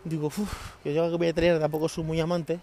Digo, 0.05 0.27
uff, 0.27 0.77
que 0.83 0.93
yo 0.93 1.11
comida 1.11 1.31
italiana 1.31 1.59
tampoco 1.59 1.89
soy 1.89 2.05
muy 2.05 2.21
amante. 2.21 2.61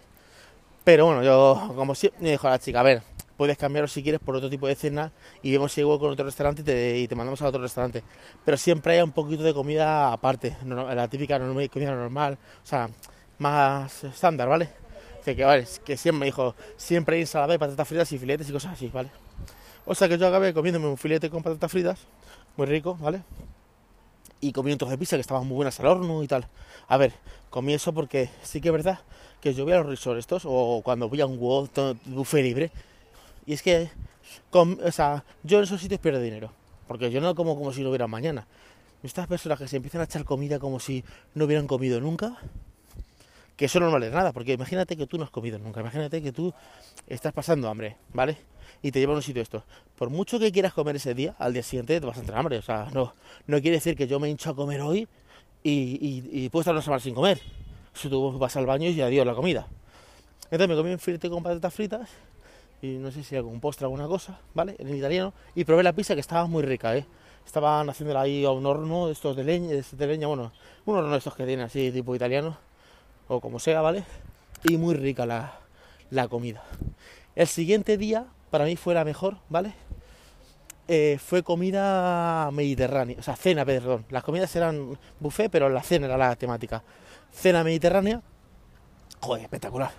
Pero 0.84 1.06
bueno, 1.06 1.24
yo 1.24 1.72
como 1.74 1.96
siempre 1.96 2.22
me 2.22 2.30
dijo 2.30 2.46
a 2.46 2.52
la 2.52 2.58
chica, 2.60 2.80
a 2.80 2.84
ver, 2.84 3.02
puedes 3.38 3.56
cambiarlo 3.56 3.86
si 3.86 4.02
quieres 4.02 4.20
por 4.20 4.34
otro 4.34 4.50
tipo 4.50 4.66
de 4.66 4.74
cena 4.74 5.12
y 5.42 5.52
vemos 5.52 5.72
si 5.72 5.80
igual 5.80 6.00
con 6.00 6.10
otro 6.10 6.24
restaurante 6.24 6.62
y 6.98 7.06
te, 7.06 7.14
mandamos 7.14 7.40
a 7.40 7.46
otro 7.46 7.62
restaurante. 7.62 8.02
Pero 8.44 8.56
siempre 8.58 8.94
hay 8.94 9.00
un 9.00 9.12
poquito 9.12 9.44
de 9.44 9.54
comida 9.54 10.12
aparte, 10.12 10.56
la 10.66 11.08
típica 11.08 11.38
comida 11.38 11.94
normal, 11.94 12.36
o 12.62 12.66
sea, 12.66 12.90
más 13.38 14.04
estándar, 14.04 14.48
¿vale? 14.48 14.68
Que, 15.24 15.36
que, 15.36 15.44
vale, 15.44 15.66
que 15.84 15.96
siempre 15.96 16.26
dijo, 16.26 16.54
siempre 16.76 17.16
hay 17.16 17.22
ensalada 17.22 17.54
y 17.54 17.58
patatas 17.58 17.86
fritas 17.86 18.10
y 18.12 18.18
filetes 18.18 18.48
y 18.50 18.52
cosas 18.52 18.72
así, 18.72 18.88
¿vale? 18.88 19.10
O 19.86 19.94
sea 19.94 20.08
que 20.08 20.18
yo 20.18 20.26
acabé 20.26 20.52
comiéndome 20.52 20.88
un 20.88 20.98
filete 20.98 21.30
con 21.30 21.42
patatas 21.42 21.70
fritas, 21.70 22.00
muy 22.56 22.66
rico, 22.66 22.98
¿vale? 23.00 23.22
Y 24.40 24.52
comí 24.52 24.72
un 24.72 24.78
trozo 24.78 24.90
de 24.90 24.98
pizza 24.98 25.16
que 25.16 25.20
estaban 25.20 25.46
muy 25.46 25.54
buenas 25.54 25.78
al 25.78 25.86
horno 25.86 26.24
y 26.24 26.26
tal. 26.26 26.48
A 26.88 26.96
ver, 26.96 27.12
comí 27.50 27.72
eso 27.72 27.92
porque 27.92 28.30
sí 28.42 28.60
que 28.60 28.68
es 28.68 28.72
verdad 28.72 28.98
que 29.40 29.54
yo 29.54 29.64
voy 29.64 29.74
a 29.74 29.76
los 29.76 29.86
resorts 29.86 30.18
estos 30.18 30.42
o 30.44 30.82
cuando 30.84 31.08
voy 31.08 31.20
a 31.20 31.26
un 31.26 31.38
buffet 31.38 32.42
libre. 32.42 32.72
Y 33.48 33.54
es 33.54 33.62
que, 33.62 33.88
o 34.52 34.92
sea, 34.92 35.24
yo 35.42 35.56
en 35.56 35.64
esos 35.64 35.80
sitios 35.80 36.00
pierdo 36.00 36.20
dinero. 36.20 36.52
Porque 36.86 37.10
yo 37.10 37.22
no 37.22 37.34
como 37.34 37.56
como 37.56 37.72
si 37.72 37.82
no 37.82 37.88
hubiera 37.88 38.06
mañana. 38.06 38.46
Estas 39.02 39.26
personas 39.26 39.58
que 39.58 39.66
se 39.66 39.76
empiezan 39.76 40.02
a 40.02 40.04
echar 40.04 40.26
comida 40.26 40.58
como 40.58 40.78
si 40.78 41.02
no 41.34 41.46
hubieran 41.46 41.66
comido 41.66 41.98
nunca, 41.98 42.36
que 43.56 43.64
eso 43.64 43.80
no 43.80 43.90
vale 43.90 44.10
nada, 44.10 44.32
porque 44.32 44.52
imagínate 44.52 44.98
que 44.98 45.06
tú 45.06 45.16
no 45.16 45.24
has 45.24 45.30
comido 45.30 45.58
nunca, 45.58 45.80
imagínate 45.80 46.22
que 46.22 46.30
tú 46.30 46.52
estás 47.06 47.32
pasando 47.32 47.70
hambre, 47.70 47.96
¿vale? 48.12 48.36
y 48.82 48.92
te 48.92 49.00
lleva 49.00 49.14
a 49.14 49.16
un 49.16 49.22
sitio 49.22 49.40
esto. 49.40 49.64
Por 49.96 50.10
mucho 50.10 50.38
que 50.38 50.52
quieras 50.52 50.74
comer 50.74 50.96
ese 50.96 51.14
día, 51.14 51.34
al 51.38 51.54
día 51.54 51.62
siguiente 51.62 51.98
te 51.98 52.06
vas 52.06 52.18
a 52.18 52.20
entrar 52.20 52.38
hambre. 52.38 52.58
O 52.58 52.62
sea, 52.62 52.88
no, 52.92 53.14
no 53.46 53.60
quiere 53.62 53.78
decir 53.78 53.96
que 53.96 54.06
yo 54.06 54.20
me 54.20 54.28
hincho 54.28 54.50
a 54.50 54.54
comer 54.54 54.82
hoy 54.82 55.08
y, 55.62 56.22
y, 56.30 56.48
puedo 56.50 56.60
estar 56.60 56.74
una 56.74 56.82
semana 56.82 57.00
sin 57.00 57.14
comer. 57.14 57.40
Si 57.94 58.10
tú 58.10 58.38
vas 58.38 58.56
al 58.56 58.66
baño 58.66 58.90
y 58.90 59.00
adiós 59.00 59.26
la 59.26 59.34
comida. 59.34 59.66
Entonces 60.50 60.68
me 60.68 60.76
comí 60.76 60.92
un 60.92 60.98
filete 60.98 61.30
con 61.30 61.42
patatas 61.42 61.72
fritas 61.72 62.08
y 62.80 62.96
no 62.98 63.10
sé 63.10 63.24
si 63.24 63.36
algún 63.36 63.60
postre, 63.60 63.84
alguna 63.84 64.06
cosa, 64.06 64.38
¿vale? 64.54 64.76
En 64.78 64.94
italiano. 64.94 65.32
Y 65.54 65.64
probé 65.64 65.82
la 65.82 65.92
pizza 65.92 66.14
que 66.14 66.20
estaba 66.20 66.46
muy 66.46 66.62
rica, 66.62 66.96
¿eh? 66.96 67.06
Estaban 67.44 67.88
haciéndola 67.88 68.22
ahí 68.22 68.44
a 68.44 68.50
un 68.50 68.66
horno 68.66 69.06
de 69.06 69.12
estos 69.12 69.36
de 69.36 69.44
leña, 69.44 69.68
de, 69.70 70.06
leña, 70.06 70.26
bueno, 70.26 70.52
un 70.84 70.96
horno 70.96 71.10
de 71.12 71.18
estos 71.18 71.34
que 71.34 71.44
tienen 71.44 71.64
así 71.64 71.90
tipo 71.90 72.14
italiano, 72.14 72.56
o 73.26 73.40
como 73.40 73.58
sea, 73.58 73.80
¿vale? 73.80 74.04
Y 74.64 74.76
muy 74.76 74.94
rica 74.94 75.24
la, 75.24 75.58
la 76.10 76.28
comida. 76.28 76.62
El 77.34 77.46
siguiente 77.46 77.96
día 77.96 78.26
para 78.50 78.64
mí 78.64 78.76
fue 78.76 78.94
la 78.94 79.04
mejor, 79.04 79.36
¿vale? 79.48 79.72
Eh, 80.88 81.18
fue 81.22 81.42
comida 81.42 82.50
mediterránea, 82.50 83.16
o 83.18 83.22
sea, 83.22 83.36
cena, 83.36 83.64
perdón. 83.64 84.04
Las 84.10 84.24
comidas 84.24 84.54
eran 84.56 84.98
buffet, 85.20 85.50
pero 85.50 85.68
la 85.68 85.82
cena 85.82 86.06
era 86.06 86.16
la 86.16 86.36
temática. 86.36 86.82
Cena 87.32 87.64
mediterránea, 87.64 88.22
joder, 89.20 89.42
espectacular. 89.42 89.90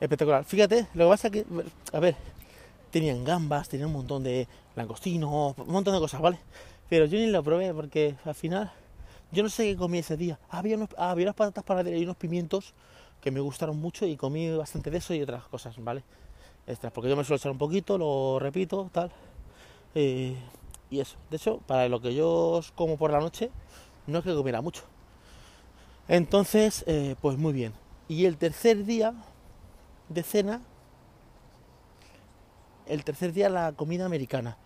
Espectacular. 0.00 0.44
Fíjate, 0.44 0.88
lo 0.94 1.06
que 1.06 1.10
pasa 1.10 1.28
es 1.28 1.32
que, 1.32 1.46
a 1.92 2.00
ver, 2.00 2.16
tenían 2.90 3.24
gambas, 3.24 3.68
tenían 3.68 3.88
un 3.88 3.94
montón 3.94 4.22
de 4.22 4.46
langostinos, 4.76 5.54
un 5.56 5.72
montón 5.72 5.94
de 5.94 6.00
cosas, 6.00 6.20
¿vale? 6.20 6.38
Pero 6.88 7.06
yo 7.06 7.18
ni 7.18 7.26
lo 7.26 7.42
probé 7.42 7.72
porque 7.74 8.16
al 8.24 8.34
final 8.34 8.72
Yo 9.32 9.42
no 9.42 9.48
sé 9.48 9.64
qué 9.64 9.76
comí 9.76 9.98
ese 9.98 10.16
día. 10.16 10.38
Había, 10.48 10.76
unos, 10.76 10.90
había 10.96 11.24
unas 11.26 11.34
patatas 11.34 11.64
panaderas 11.64 12.00
y 12.00 12.04
unos 12.04 12.16
pimientos 12.16 12.72
que 13.20 13.32
me 13.32 13.40
gustaron 13.40 13.76
mucho 13.80 14.06
y 14.06 14.16
comí 14.16 14.50
bastante 14.56 14.90
de 14.90 14.98
eso 14.98 15.12
y 15.12 15.22
otras 15.22 15.44
cosas, 15.48 15.74
¿vale? 15.78 16.04
Extras, 16.68 16.92
porque 16.92 17.10
yo 17.10 17.16
me 17.16 17.24
suelo 17.24 17.38
echar 17.38 17.50
un 17.50 17.58
poquito, 17.58 17.98
lo 17.98 18.38
repito, 18.38 18.88
tal. 18.92 19.10
Eh, 19.96 20.36
y 20.88 21.00
eso. 21.00 21.16
De 21.30 21.36
hecho, 21.36 21.58
para 21.66 21.88
lo 21.88 22.00
que 22.00 22.14
yo 22.14 22.60
como 22.76 22.96
por 22.96 23.10
la 23.10 23.18
noche, 23.18 23.50
no 24.06 24.18
es 24.18 24.24
que 24.24 24.34
comiera 24.34 24.60
mucho. 24.60 24.82
Entonces, 26.06 26.84
eh, 26.86 27.16
pues 27.20 27.36
muy 27.36 27.52
bien. 27.52 27.72
Y 28.08 28.26
el 28.26 28.36
tercer 28.36 28.84
día 28.84 29.14
de 30.08 30.22
cena, 30.22 30.60
el 32.86 33.04
tercer 33.04 33.32
día 33.32 33.48
la 33.48 33.72
comida 33.72 34.04
americana. 34.06 34.56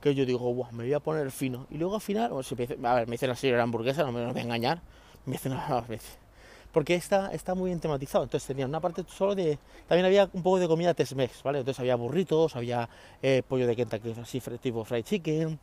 Que 0.00 0.14
yo 0.14 0.26
digo, 0.26 0.52
Buah, 0.52 0.72
me 0.72 0.84
voy 0.84 0.92
a 0.92 1.00
poner 1.00 1.30
fino. 1.30 1.66
Y 1.70 1.78
luego 1.78 1.96
al 1.96 2.00
final, 2.00 2.32
a 2.32 2.94
ver, 2.94 3.06
me 3.06 3.12
dicen 3.12 3.30
así 3.30 3.50
la 3.50 3.62
hamburguesa, 3.62 4.04
no 4.04 4.12
me 4.12 4.24
voy 4.26 4.38
a 4.38 4.42
engañar. 4.42 4.82
Me 5.24 5.32
dicen 5.32 5.52
a 5.54 5.80
veces. 5.82 6.18
Porque 6.72 6.94
está, 6.94 7.32
está 7.32 7.54
muy 7.54 7.70
bien 7.70 7.80
tematizado. 7.80 8.24
Entonces 8.24 8.46
tenía 8.46 8.66
una 8.66 8.80
parte 8.80 9.02
solo 9.08 9.34
de. 9.34 9.58
También 9.88 10.04
había 10.04 10.28
un 10.32 10.42
poco 10.42 10.58
de 10.58 10.68
comida 10.68 10.92
Tex-Mex, 10.92 11.42
¿vale? 11.42 11.60
Entonces 11.60 11.80
había 11.80 11.96
burritos, 11.96 12.54
había 12.54 12.88
eh, 13.22 13.42
pollo 13.48 13.66
de 13.66 13.74
Kentucky, 13.74 14.14
así 14.20 14.40
tipo 14.60 14.84
fried 14.84 15.04
chicken, 15.04 15.58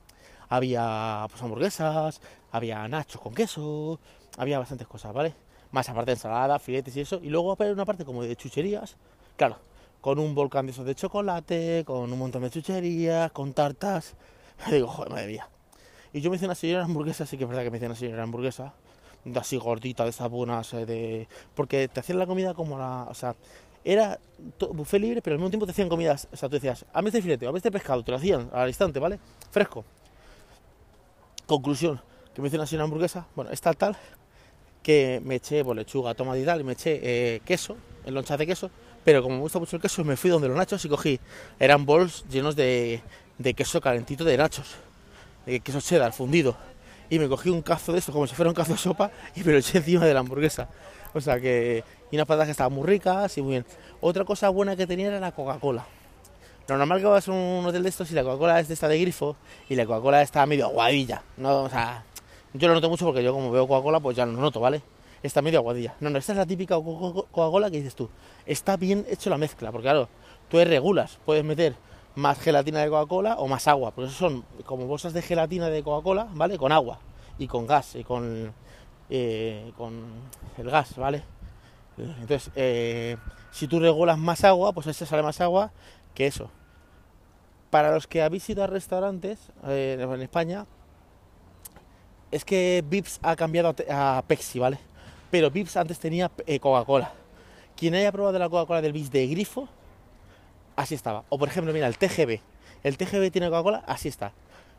había 0.49 1.27
pues, 1.29 1.41
hamburguesas, 1.41 2.19
había 2.51 2.87
nachos 2.87 3.21
con 3.21 3.35
queso, 3.35 3.99
había 4.37 4.57
bastantes 4.57 4.87
cosas, 4.87 5.13
¿vale? 5.13 5.35
Más 5.71 5.87
aparte 5.89 6.11
de 6.11 6.15
ensalada, 6.15 6.57
filetes 6.57 6.95
y 6.97 7.01
eso. 7.01 7.19
Y 7.21 7.29
luego 7.29 7.55
una 7.59 7.85
parte 7.85 8.05
como 8.05 8.23
de 8.23 8.35
chucherías, 8.35 8.97
claro, 9.35 9.57
con 10.01 10.19
un 10.19 10.35
volcán 10.35 10.65
de 10.65 10.71
esos 10.71 10.85
de 10.85 10.95
chocolate, 10.95 11.83
con 11.85 12.11
un 12.11 12.19
montón 12.19 12.41
de 12.43 12.49
chucherías, 12.49 13.31
con 13.31 13.53
tartas. 13.53 14.15
Digo, 14.71 14.87
joder, 14.87 15.11
madre 15.11 15.27
mía. 15.27 15.47
Y 16.11 16.21
yo 16.21 16.29
me 16.29 16.35
hice 16.35 16.45
una 16.45 16.55
señora 16.55 16.83
hamburguesa, 16.83 17.25
sí 17.25 17.37
que 17.37 17.43
es 17.43 17.49
verdad 17.49 17.63
que 17.63 17.71
me 17.71 17.77
hice 17.77 17.87
una 17.87 17.95
señora 17.95 18.23
hamburguesa, 18.23 18.73
así 19.35 19.57
gordita, 19.57 20.03
de 20.03 20.11
esas 20.11 20.29
buenas, 20.29 20.73
eh, 20.73 20.85
de... 20.85 21.27
Porque 21.55 21.87
te 21.87 21.99
hacían 21.99 22.19
la 22.19 22.27
comida 22.27 22.53
como 22.53 22.77
la... 22.77 23.07
O 23.09 23.13
sea, 23.13 23.35
era 23.83 24.19
buffet 24.71 25.01
libre, 25.01 25.21
pero 25.21 25.33
al 25.33 25.39
mismo 25.39 25.49
tiempo 25.49 25.65
te 25.65 25.71
hacían 25.71 25.89
comidas. 25.89 26.27
O 26.31 26.37
sea, 26.37 26.49
tú 26.49 26.55
decías, 26.55 26.85
a 26.93 27.01
este 27.01 27.21
filete, 27.21 27.47
a 27.47 27.51
este 27.51 27.71
pescado, 27.71 28.03
te 28.03 28.11
lo 28.11 28.17
hacían 28.17 28.49
al 28.53 28.67
instante, 28.67 28.99
¿vale? 28.99 29.19
Fresco. 29.51 29.83
Conclusión, 31.47 31.99
que 32.33 32.41
me 32.41 32.47
hice 32.47 32.57
una 32.57 32.67
señora 32.67 32.83
hamburguesa, 32.85 33.27
bueno, 33.35 33.51
está 33.51 33.73
tal 33.73 33.97
que 34.83 35.21
me 35.23 35.35
eché 35.35 35.63
pues, 35.63 35.77
lechuga, 35.77 36.13
tomate 36.13 36.41
y 36.41 36.45
tal, 36.45 36.63
me 36.63 36.73
eché 36.73 36.99
eh, 37.01 37.41
queso, 37.45 37.77
en 38.05 38.13
loncha 38.13 38.37
de 38.37 38.45
queso, 38.45 38.69
pero 39.03 39.21
como 39.21 39.35
me 39.35 39.41
gusta 39.41 39.59
mucho 39.59 39.75
el 39.75 39.81
queso, 39.81 40.03
me 40.03 40.17
fui 40.17 40.29
donde 40.29 40.47
los 40.47 40.57
nachos 40.57 40.83
y 40.85 40.89
cogí, 40.89 41.19
eran 41.59 41.85
bols 41.85 42.25
llenos 42.29 42.55
de, 42.55 43.01
de 43.37 43.53
queso 43.53 43.81
calentito 43.81 44.23
de 44.23 44.37
nachos, 44.37 44.75
de 45.45 45.59
queso 45.59 45.81
cheddar 45.81 46.13
fundido, 46.13 46.55
y 47.09 47.19
me 47.19 47.27
cogí 47.27 47.49
un 47.49 47.61
cazo 47.61 47.93
de 47.93 47.99
esto, 47.99 48.11
como 48.11 48.27
si 48.27 48.35
fuera 48.35 48.49
un 48.49 48.55
cazo 48.55 48.73
de 48.73 48.77
sopa, 48.77 49.11
y 49.35 49.43
me 49.43 49.51
lo 49.51 49.57
eché 49.59 49.77
encima 49.77 50.05
de 50.05 50.13
la 50.13 50.21
hamburguesa. 50.21 50.69
O 51.13 51.21
sea 51.21 51.39
que, 51.39 51.83
y 52.11 52.15
unas 52.15 52.25
patatas 52.25 52.47
que 52.47 52.51
estaban 52.51 52.73
muy 52.73 52.87
ricas 52.87 53.37
y 53.37 53.41
muy 53.41 53.51
bien. 53.51 53.65
Otra 54.01 54.25
cosa 54.25 54.49
buena 54.49 54.75
que 54.75 54.87
tenía 54.87 55.07
era 55.07 55.19
la 55.19 55.31
Coca-Cola. 55.31 55.85
Lo 56.67 56.77
normal 56.77 56.99
que 56.99 57.05
vas 57.05 57.27
a 57.27 57.31
un 57.31 57.65
hotel 57.65 57.83
de 57.83 57.89
estos 57.89 58.09
y 58.11 58.15
la 58.15 58.23
Coca-Cola 58.23 58.59
es 58.59 58.67
de 58.67 58.73
esta 58.73 58.87
de 58.87 58.99
grifo 58.99 59.35
y 59.69 59.75
la 59.75 59.85
Coca-Cola 59.85 60.21
está 60.21 60.45
medio 60.45 60.65
aguadilla. 60.65 61.21
No, 61.37 61.63
o 61.63 61.69
sea, 61.69 62.03
yo 62.53 62.67
lo 62.67 62.73
noto 62.73 62.89
mucho 62.89 63.05
porque 63.05 63.23
yo 63.23 63.33
como 63.33 63.51
veo 63.51 63.67
Coca-Cola 63.67 63.99
pues 63.99 64.17
ya 64.17 64.25
lo 64.25 64.31
noto, 64.33 64.59
¿vale? 64.59 64.81
Está 65.23 65.41
medio 65.41 65.59
aguadilla. 65.59 65.95
No, 66.01 66.09
no, 66.09 66.19
esta 66.19 66.33
es 66.33 66.37
la 66.37 66.45
típica 66.45 66.75
Coca-Cola 66.75 67.71
que 67.71 67.77
dices 67.77 67.95
tú. 67.95 68.09
Está 68.45 68.77
bien 68.77 69.05
hecho 69.09 69.29
la 69.29 69.37
mezcla, 69.37 69.71
porque 69.71 69.85
claro, 69.85 70.09
tú 70.49 70.57
regulas, 70.63 71.17
puedes 71.25 71.43
meter 71.43 71.75
más 72.15 72.39
gelatina 72.39 72.81
de 72.81 72.89
Coca-Cola 72.89 73.35
o 73.37 73.47
más 73.47 73.67
agua, 73.67 73.91
porque 73.91 74.09
eso 74.09 74.19
son 74.19 74.43
como 74.65 74.85
bolsas 74.85 75.13
de 75.13 75.21
gelatina 75.21 75.69
de 75.69 75.81
Coca-Cola, 75.81 76.27
¿vale? 76.33 76.57
Con 76.57 76.71
agua 76.71 76.99
y 77.39 77.47
con 77.47 77.65
gas 77.65 77.95
y 77.95 78.03
con, 78.03 78.53
eh, 79.09 79.71
con 79.77 80.03
el 80.57 80.69
gas, 80.69 80.95
¿vale? 80.97 81.23
Entonces, 81.97 82.51
eh, 82.55 83.17
si 83.51 83.67
tú 83.67 83.79
regulas 83.79 84.17
más 84.17 84.43
agua, 84.43 84.73
pues 84.73 84.87
ese 84.87 85.05
sale 85.05 85.23
más 85.23 85.39
agua 85.41 85.71
que 86.13 86.27
eso. 86.27 86.49
Para 87.69 87.91
los 87.91 88.07
que 88.07 88.21
habéis 88.21 88.47
ido 88.49 88.63
a 88.63 88.67
restaurantes 88.67 89.39
eh, 89.67 89.97
en 89.99 90.21
España, 90.21 90.65
es 92.31 92.45
que 92.45 92.83
Vips 92.87 93.19
ha 93.21 93.35
cambiado 93.35 93.75
a, 93.89 94.23
Pepsi, 94.27 94.59
¿vale? 94.59 94.79
Pero 95.33 95.49
Vips 95.49 95.77
antes 95.77 95.97
tenía 95.97 96.29
eh, 96.45 96.59
Coca-Cola. 96.59 97.11
Quien 97.75 97.95
haya 97.95 98.11
probado 98.11 98.37
la 98.37 98.49
Coca-Cola 98.49 98.83
del 98.83 98.93
Vips 98.93 99.09
de 99.09 99.25
grifo, 99.25 99.67
así 100.75 100.93
estaba. 100.93 101.23
O 101.29 101.39
por 101.39 101.47
ejemplo, 101.47 101.73
mira, 101.73 101.87
el 101.87 101.97
TGB. 101.97 102.39
El 102.83 102.97
TGB 102.97 103.31
tiene 103.31 103.49
Coca-Cola, 103.49 103.83
así 103.87 104.09
está. 104.09 104.31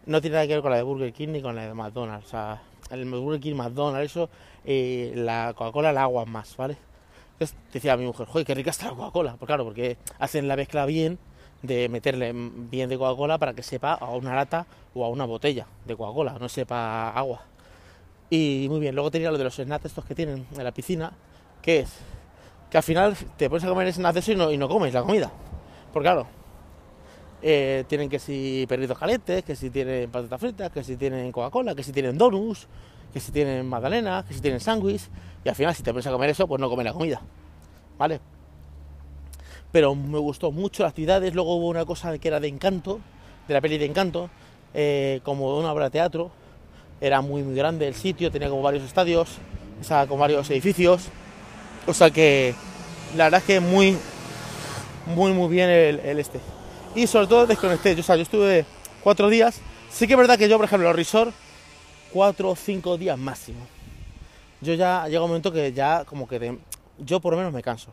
No 0.06 0.20
tiene 0.20 0.34
nada 0.34 0.46
que 0.46 0.52
ver 0.52 0.62
con 0.62 0.70
la 0.70 0.76
de 0.76 0.84
Burger 0.84 1.12
King 1.12 1.30
ni 1.30 1.42
con 1.42 1.56
la 1.56 1.66
de 1.66 1.74
McDonald's. 1.74 2.28
O 2.28 2.30
sea, 2.30 2.62
el 2.92 3.04
Burger 3.04 3.40
King, 3.40 3.56
McDonald's, 3.56 4.12
eso, 4.12 4.30
eh, 4.64 5.12
la 5.16 5.54
Coca-Cola 5.56 5.92
la 5.92 6.04
agua 6.04 6.24
más, 6.24 6.56
¿vale? 6.56 6.76
Entonces 7.32 7.56
decía 7.72 7.94
a 7.94 7.96
mi 7.96 8.06
mujer, 8.06 8.28
joder, 8.28 8.46
qué 8.46 8.54
rica 8.54 8.70
está 8.70 8.86
la 8.86 8.92
Coca-Cola. 8.92 9.34
Pues 9.36 9.48
claro, 9.48 9.64
porque 9.64 9.96
hacen 10.20 10.46
la 10.46 10.54
mezcla 10.54 10.86
bien 10.86 11.18
de 11.62 11.88
meterle 11.88 12.32
bien 12.32 12.88
de 12.88 12.96
Coca-Cola 12.96 13.38
para 13.38 13.54
que 13.54 13.64
sepa 13.64 13.94
a 13.94 14.10
una 14.10 14.36
lata 14.36 14.68
o 14.94 15.04
a 15.04 15.08
una 15.08 15.24
botella 15.24 15.66
de 15.84 15.96
Coca-Cola, 15.96 16.36
no 16.38 16.48
sepa 16.48 17.10
agua. 17.10 17.42
Y 18.30 18.66
muy 18.68 18.80
bien, 18.80 18.94
luego 18.94 19.10
tenía 19.10 19.30
lo 19.30 19.38
de 19.38 19.44
los 19.44 19.54
snacks 19.54 19.86
estos 19.86 20.04
que 20.04 20.14
tienen 20.14 20.46
en 20.50 20.64
la 20.64 20.72
piscina, 20.72 21.12
que 21.62 21.80
es 21.80 21.92
que 22.70 22.76
al 22.76 22.82
final 22.82 23.16
te 23.36 23.48
pones 23.48 23.64
a 23.64 23.68
comer 23.68 23.92
snacks 23.92 24.18
eso 24.18 24.32
y 24.32 24.36
no, 24.36 24.50
y 24.50 24.56
no 24.56 24.68
comes 24.68 24.92
la 24.92 25.02
comida. 25.02 25.30
Porque 25.92 26.06
claro, 26.06 26.26
eh, 27.42 27.84
tienen 27.86 28.08
que 28.08 28.18
si 28.18 28.64
perritos 28.68 28.98
calientes, 28.98 29.44
que 29.44 29.54
si 29.54 29.70
tienen 29.70 30.10
patatas 30.10 30.40
fritas, 30.40 30.70
que 30.70 30.82
si 30.82 30.96
tienen 30.96 31.30
Coca-Cola, 31.30 31.74
que 31.74 31.82
si 31.82 31.92
tienen 31.92 32.18
donuts, 32.18 32.66
que 33.12 33.20
si 33.20 33.30
tienen 33.30 33.68
magdalenas, 33.68 34.24
que 34.24 34.34
si 34.34 34.40
tienen 34.40 34.60
sándwich, 34.60 35.08
y 35.44 35.48
al 35.48 35.54
final 35.54 35.74
si 35.74 35.82
te 35.82 35.92
pones 35.92 36.06
a 36.06 36.10
comer 36.10 36.30
eso, 36.30 36.48
pues 36.48 36.60
no 36.60 36.68
comes 36.68 36.84
la 36.84 36.92
comida. 36.92 37.20
¿Vale? 37.96 38.20
pero 39.74 39.96
me 39.96 40.20
gustó 40.20 40.52
mucho 40.52 40.84
las 40.84 40.90
actividades. 40.90 41.34
Luego 41.34 41.56
hubo 41.56 41.66
una 41.66 41.84
cosa 41.84 42.16
que 42.16 42.28
era 42.28 42.38
de 42.38 42.46
encanto, 42.46 43.00
de 43.48 43.54
la 43.54 43.60
peli 43.60 43.76
de 43.76 43.86
encanto, 43.86 44.30
eh, 44.72 45.18
como 45.24 45.58
una 45.58 45.72
obra 45.72 45.86
de 45.86 45.90
teatro. 45.90 46.30
Era 47.00 47.20
muy, 47.20 47.42
muy 47.42 47.54
grande 47.54 47.86
el 47.88 47.94
sitio, 47.94 48.30
tenía 48.30 48.48
como 48.48 48.62
varios 48.62 48.84
estadios, 48.84 49.28
estaba 49.80 50.06
con 50.06 50.18
varios 50.18 50.48
edificios. 50.50 51.08
O 51.86 51.92
sea 51.92 52.10
que 52.10 52.54
la 53.16 53.24
verdad 53.24 53.40
es 53.40 53.46
que 53.46 53.60
muy, 53.60 53.96
muy, 55.06 55.32
muy 55.32 55.48
bien 55.48 55.68
el, 55.68 56.18
este. 56.18 56.40
Y 56.94 57.06
sobre 57.06 57.26
todo 57.26 57.46
desconecté. 57.46 57.94
Yo, 57.94 58.00
o 58.00 58.04
sea, 58.04 58.16
yo 58.16 58.22
estuve 58.22 58.64
cuatro 59.02 59.28
días. 59.28 59.60
Sí 59.90 60.06
que 60.06 60.14
es 60.14 60.18
verdad 60.18 60.38
que 60.38 60.48
yo, 60.48 60.56
por 60.56 60.64
ejemplo, 60.64 60.88
los 60.88 60.96
resort, 60.96 61.32
cuatro 62.12 62.50
o 62.50 62.56
cinco 62.56 62.96
días 62.96 63.18
máximo. 63.18 63.66
Yo 64.60 64.74
ya 64.74 65.06
llega 65.08 65.22
un 65.22 65.28
momento 65.28 65.52
que 65.52 65.72
ya 65.72 66.04
como 66.04 66.26
que 66.26 66.58
yo 66.98 67.20
por 67.20 67.32
lo 67.32 67.38
menos 67.38 67.52
me 67.52 67.62
canso. 67.62 67.92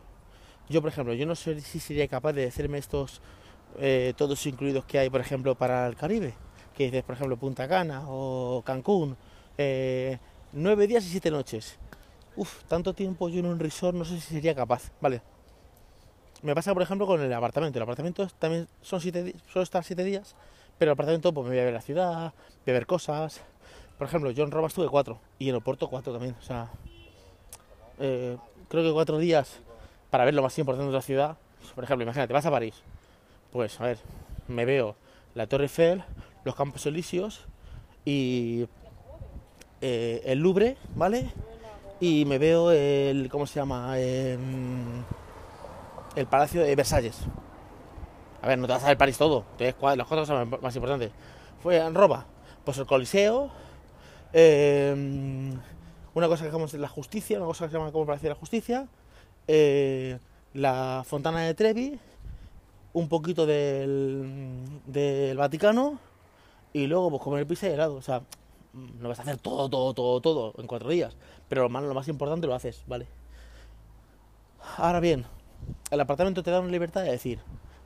Yo, 0.70 0.82
por 0.82 0.90
ejemplo, 0.90 1.14
yo 1.14 1.26
no 1.26 1.36
sé 1.36 1.60
si 1.60 1.80
sería 1.80 2.08
capaz 2.08 2.34
de 2.34 2.48
hacerme 2.48 2.78
estos 2.78 3.22
eh, 3.80 4.14
todos 4.16 4.46
incluidos 4.46 4.86
que 4.86 5.00
hay, 5.00 5.10
por 5.10 5.22
ejemplo, 5.22 5.56
para 5.56 5.88
el 5.88 5.96
Caribe, 5.96 6.34
que 6.82 6.92
dices, 6.92 7.04
por 7.04 7.16
ejemplo, 7.16 7.38
Punta 7.38 7.68
Cana 7.68 8.04
o 8.08 8.64
Cancún, 8.66 9.16
eh, 9.58 10.18
nueve 10.54 10.88
días 10.88 11.06
y 11.06 11.10
siete 11.10 11.30
noches. 11.30 11.78
Uf, 12.36 12.64
tanto 12.64 12.94
tiempo 12.94 13.30
yo 13.30 13.40
en 13.40 13.46
un 13.46 13.60
resort 13.60 13.96
no 13.96 14.06
sé 14.06 14.20
si 14.20 14.36
sería 14.36 14.56
capaz, 14.56 14.92
¿vale? 15.02 15.22
Me 16.42 16.56
pasa, 16.56 16.74
por 16.74 16.82
ejemplo, 16.82 17.06
con 17.06 17.22
el 17.22 17.32
apartamento. 17.34 17.78
El 17.78 17.84
apartamento 17.84 18.28
también 18.40 18.68
son 18.82 19.00
siete 19.00 19.36
solo 19.52 19.64
estar 19.64 19.84
siete 19.84 20.04
días, 20.04 20.36
pero 20.78 20.92
el 20.92 20.94
apartamento 20.94 21.32
pues 21.34 21.46
me 21.46 21.52
voy 21.52 21.60
a 21.60 21.66
ver 21.66 21.74
la 21.74 21.82
ciudad, 21.82 22.34
voy 22.66 22.72
a 22.72 22.74
ver 22.74 22.88
cosas. 22.88 23.42
Por 23.98 24.08
ejemplo, 24.08 24.32
yo 24.32 24.44
en 24.44 24.52
Roma 24.52 24.68
estuve 24.68 24.88
cuatro 24.88 25.20
y 25.38 25.50
en 25.50 25.56
Oporto 25.56 25.88
cuatro 25.88 26.12
también. 26.12 26.36
O 26.40 26.42
sea, 26.42 26.70
eh, 28.00 28.38
creo 28.68 28.84
que 28.84 28.92
cuatro 28.92 29.20
días 29.20 29.60
para 30.10 30.26
ver 30.26 30.34
lo 30.34 30.42
más 30.42 30.58
importante 30.58 30.88
de 30.88 30.98
la 30.98 31.04
ciudad. 31.04 31.38
Por 31.76 31.84
ejemplo, 31.84 32.04
imagínate, 32.04 32.34
vas 32.34 32.46
a 32.46 32.52
París. 32.52 32.82
Pues, 33.52 33.80
a 33.80 33.84
ver, 33.84 34.00
me 34.48 34.66
veo 34.66 34.96
la 35.36 35.46
Torre 35.46 35.66
Eiffel, 35.66 36.04
los 36.44 36.56
Campos 36.56 36.86
Elíseos 36.86 37.46
y 38.06 38.66
eh, 39.82 40.22
el 40.26 40.40
Louvre, 40.40 40.78
¿vale? 40.96 41.32
Y 42.00 42.26
me 42.26 42.38
veo 42.38 42.72
el, 42.72 43.30
¿cómo 43.30 43.46
se 43.46 43.60
llama? 43.60 44.00
Em, 44.00 45.04
el 46.16 46.26
Palacio 46.26 46.62
de 46.64 46.76
Versalles. 46.76 47.18
A 48.42 48.48
ver, 48.48 48.58
no 48.58 48.66
te 48.66 48.74
vas 48.74 48.84
a 48.84 48.88
ver 48.88 48.98
París 48.98 49.18
todo, 49.18 49.46
te 49.58 49.66
las 49.66 49.76
cuatro 49.76 50.06
cosas 50.08 50.48
más 50.62 50.76
importantes. 50.76 51.12
Fue 51.62 51.78
en 51.78 51.94
Roma, 51.94 52.26
pues 52.66 52.78
el 52.80 52.88
Coliseo, 52.88 53.52
em, 54.34 55.60
una 56.16 56.28
cosa 56.28 56.44
que 56.44 56.50
llamamos 56.50 56.74
la 56.74 56.88
justicia, 56.88 57.38
una 57.38 57.46
cosa 57.46 57.66
que 57.66 57.72
se 57.72 57.78
llama 57.78 57.92
como 57.92 58.08
Palacio 58.08 58.30
de 58.30 58.36
la 58.36 58.40
Justicia, 58.40 58.88
eh, 59.48 60.18
la 60.54 61.04
Fontana 61.06 61.42
de 61.42 61.54
Trevi, 61.54 62.00
un 62.94 63.08
poquito 63.08 63.46
del, 63.46 64.82
del 64.88 65.38
Vaticano 65.38 66.00
y 66.74 66.88
luego 66.88 67.10
pues 67.10 67.22
comer 67.22 67.48
pizza 67.48 67.68
y 67.68 67.74
helado. 67.74 67.96
O 67.96 68.02
sea, 68.02 68.22
no 68.74 69.10
vas 69.10 69.20
a 69.20 69.24
hacer 69.24 69.38
todo, 69.38 69.70
todo, 69.70 69.94
todo, 69.94 70.22
todo 70.22 70.54
en 70.58 70.68
cuatro 70.68 70.90
días, 70.90 71.16
pero 71.50 71.64
lo 71.64 71.70
más, 71.70 71.84
lo 71.84 71.94
más 71.94 72.08
importante 72.08 72.48
lo 72.48 72.56
haces, 72.56 72.84
¿vale? 72.88 73.08
Ahora 74.78 75.00
bien, 75.00 75.26
el 75.90 76.00
apartamento 76.00 76.44
te 76.44 76.52
da 76.52 76.60
una 76.60 76.72
libertad 76.72 77.04
de 77.04 77.12
decir, 77.12 77.40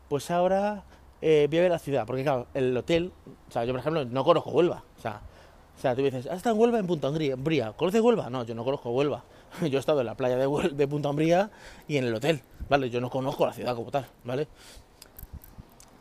pues 0.09 0.29
ahora 0.29 0.83
eh, 1.21 1.47
voy 1.49 1.59
a 1.59 1.61
ver 1.63 1.71
la 1.71 1.79
ciudad, 1.79 2.05
porque 2.05 2.23
claro, 2.23 2.47
el 2.53 2.75
hotel, 2.75 3.11
o 3.47 3.51
sea, 3.51 3.65
yo 3.65 3.73
por 3.73 3.79
ejemplo 3.79 4.05
no 4.05 4.23
conozco 4.23 4.51
Huelva, 4.51 4.83
o 4.97 5.01
sea, 5.01 5.21
O 5.77 5.81
sea, 5.81 5.95
tú 5.95 6.03
dices, 6.03 6.27
¿has 6.27 6.37
estado 6.37 6.55
en 6.55 6.61
Huelva 6.61 6.79
en 6.79 6.87
Punta 6.87 7.09
Umbría? 7.09 7.73
¿Conoces 7.73 8.01
Huelva? 8.01 8.29
No, 8.29 8.43
yo 8.43 8.55
no 8.55 8.63
conozco 8.63 8.91
Huelva. 8.91 9.23
Yo 9.61 9.77
he 9.77 9.79
estado 9.79 10.01
en 10.01 10.05
la 10.05 10.15
playa 10.15 10.35
de, 10.35 10.47
de 10.73 10.87
Punta 10.87 11.09
Umbría 11.09 11.49
y 11.87 11.97
en 11.97 12.05
el 12.05 12.15
hotel, 12.15 12.41
¿vale? 12.69 12.89
Yo 12.89 12.99
no 12.99 13.09
conozco 13.09 13.45
la 13.45 13.53
ciudad 13.53 13.75
como 13.75 13.89
tal, 13.89 14.05
¿vale? 14.23 14.47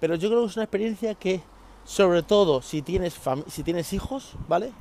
Pero 0.00 0.16
yo 0.16 0.28
creo 0.28 0.42
que 0.42 0.46
es 0.48 0.56
una 0.56 0.64
experiencia 0.64 1.14
que, 1.14 1.40
sobre 1.84 2.22
todo 2.22 2.62
si 2.62 2.82
tienes, 2.82 3.18
si 3.48 3.62
tienes 3.62 3.92
hijos, 3.92 4.32
¿vale? 4.48 4.72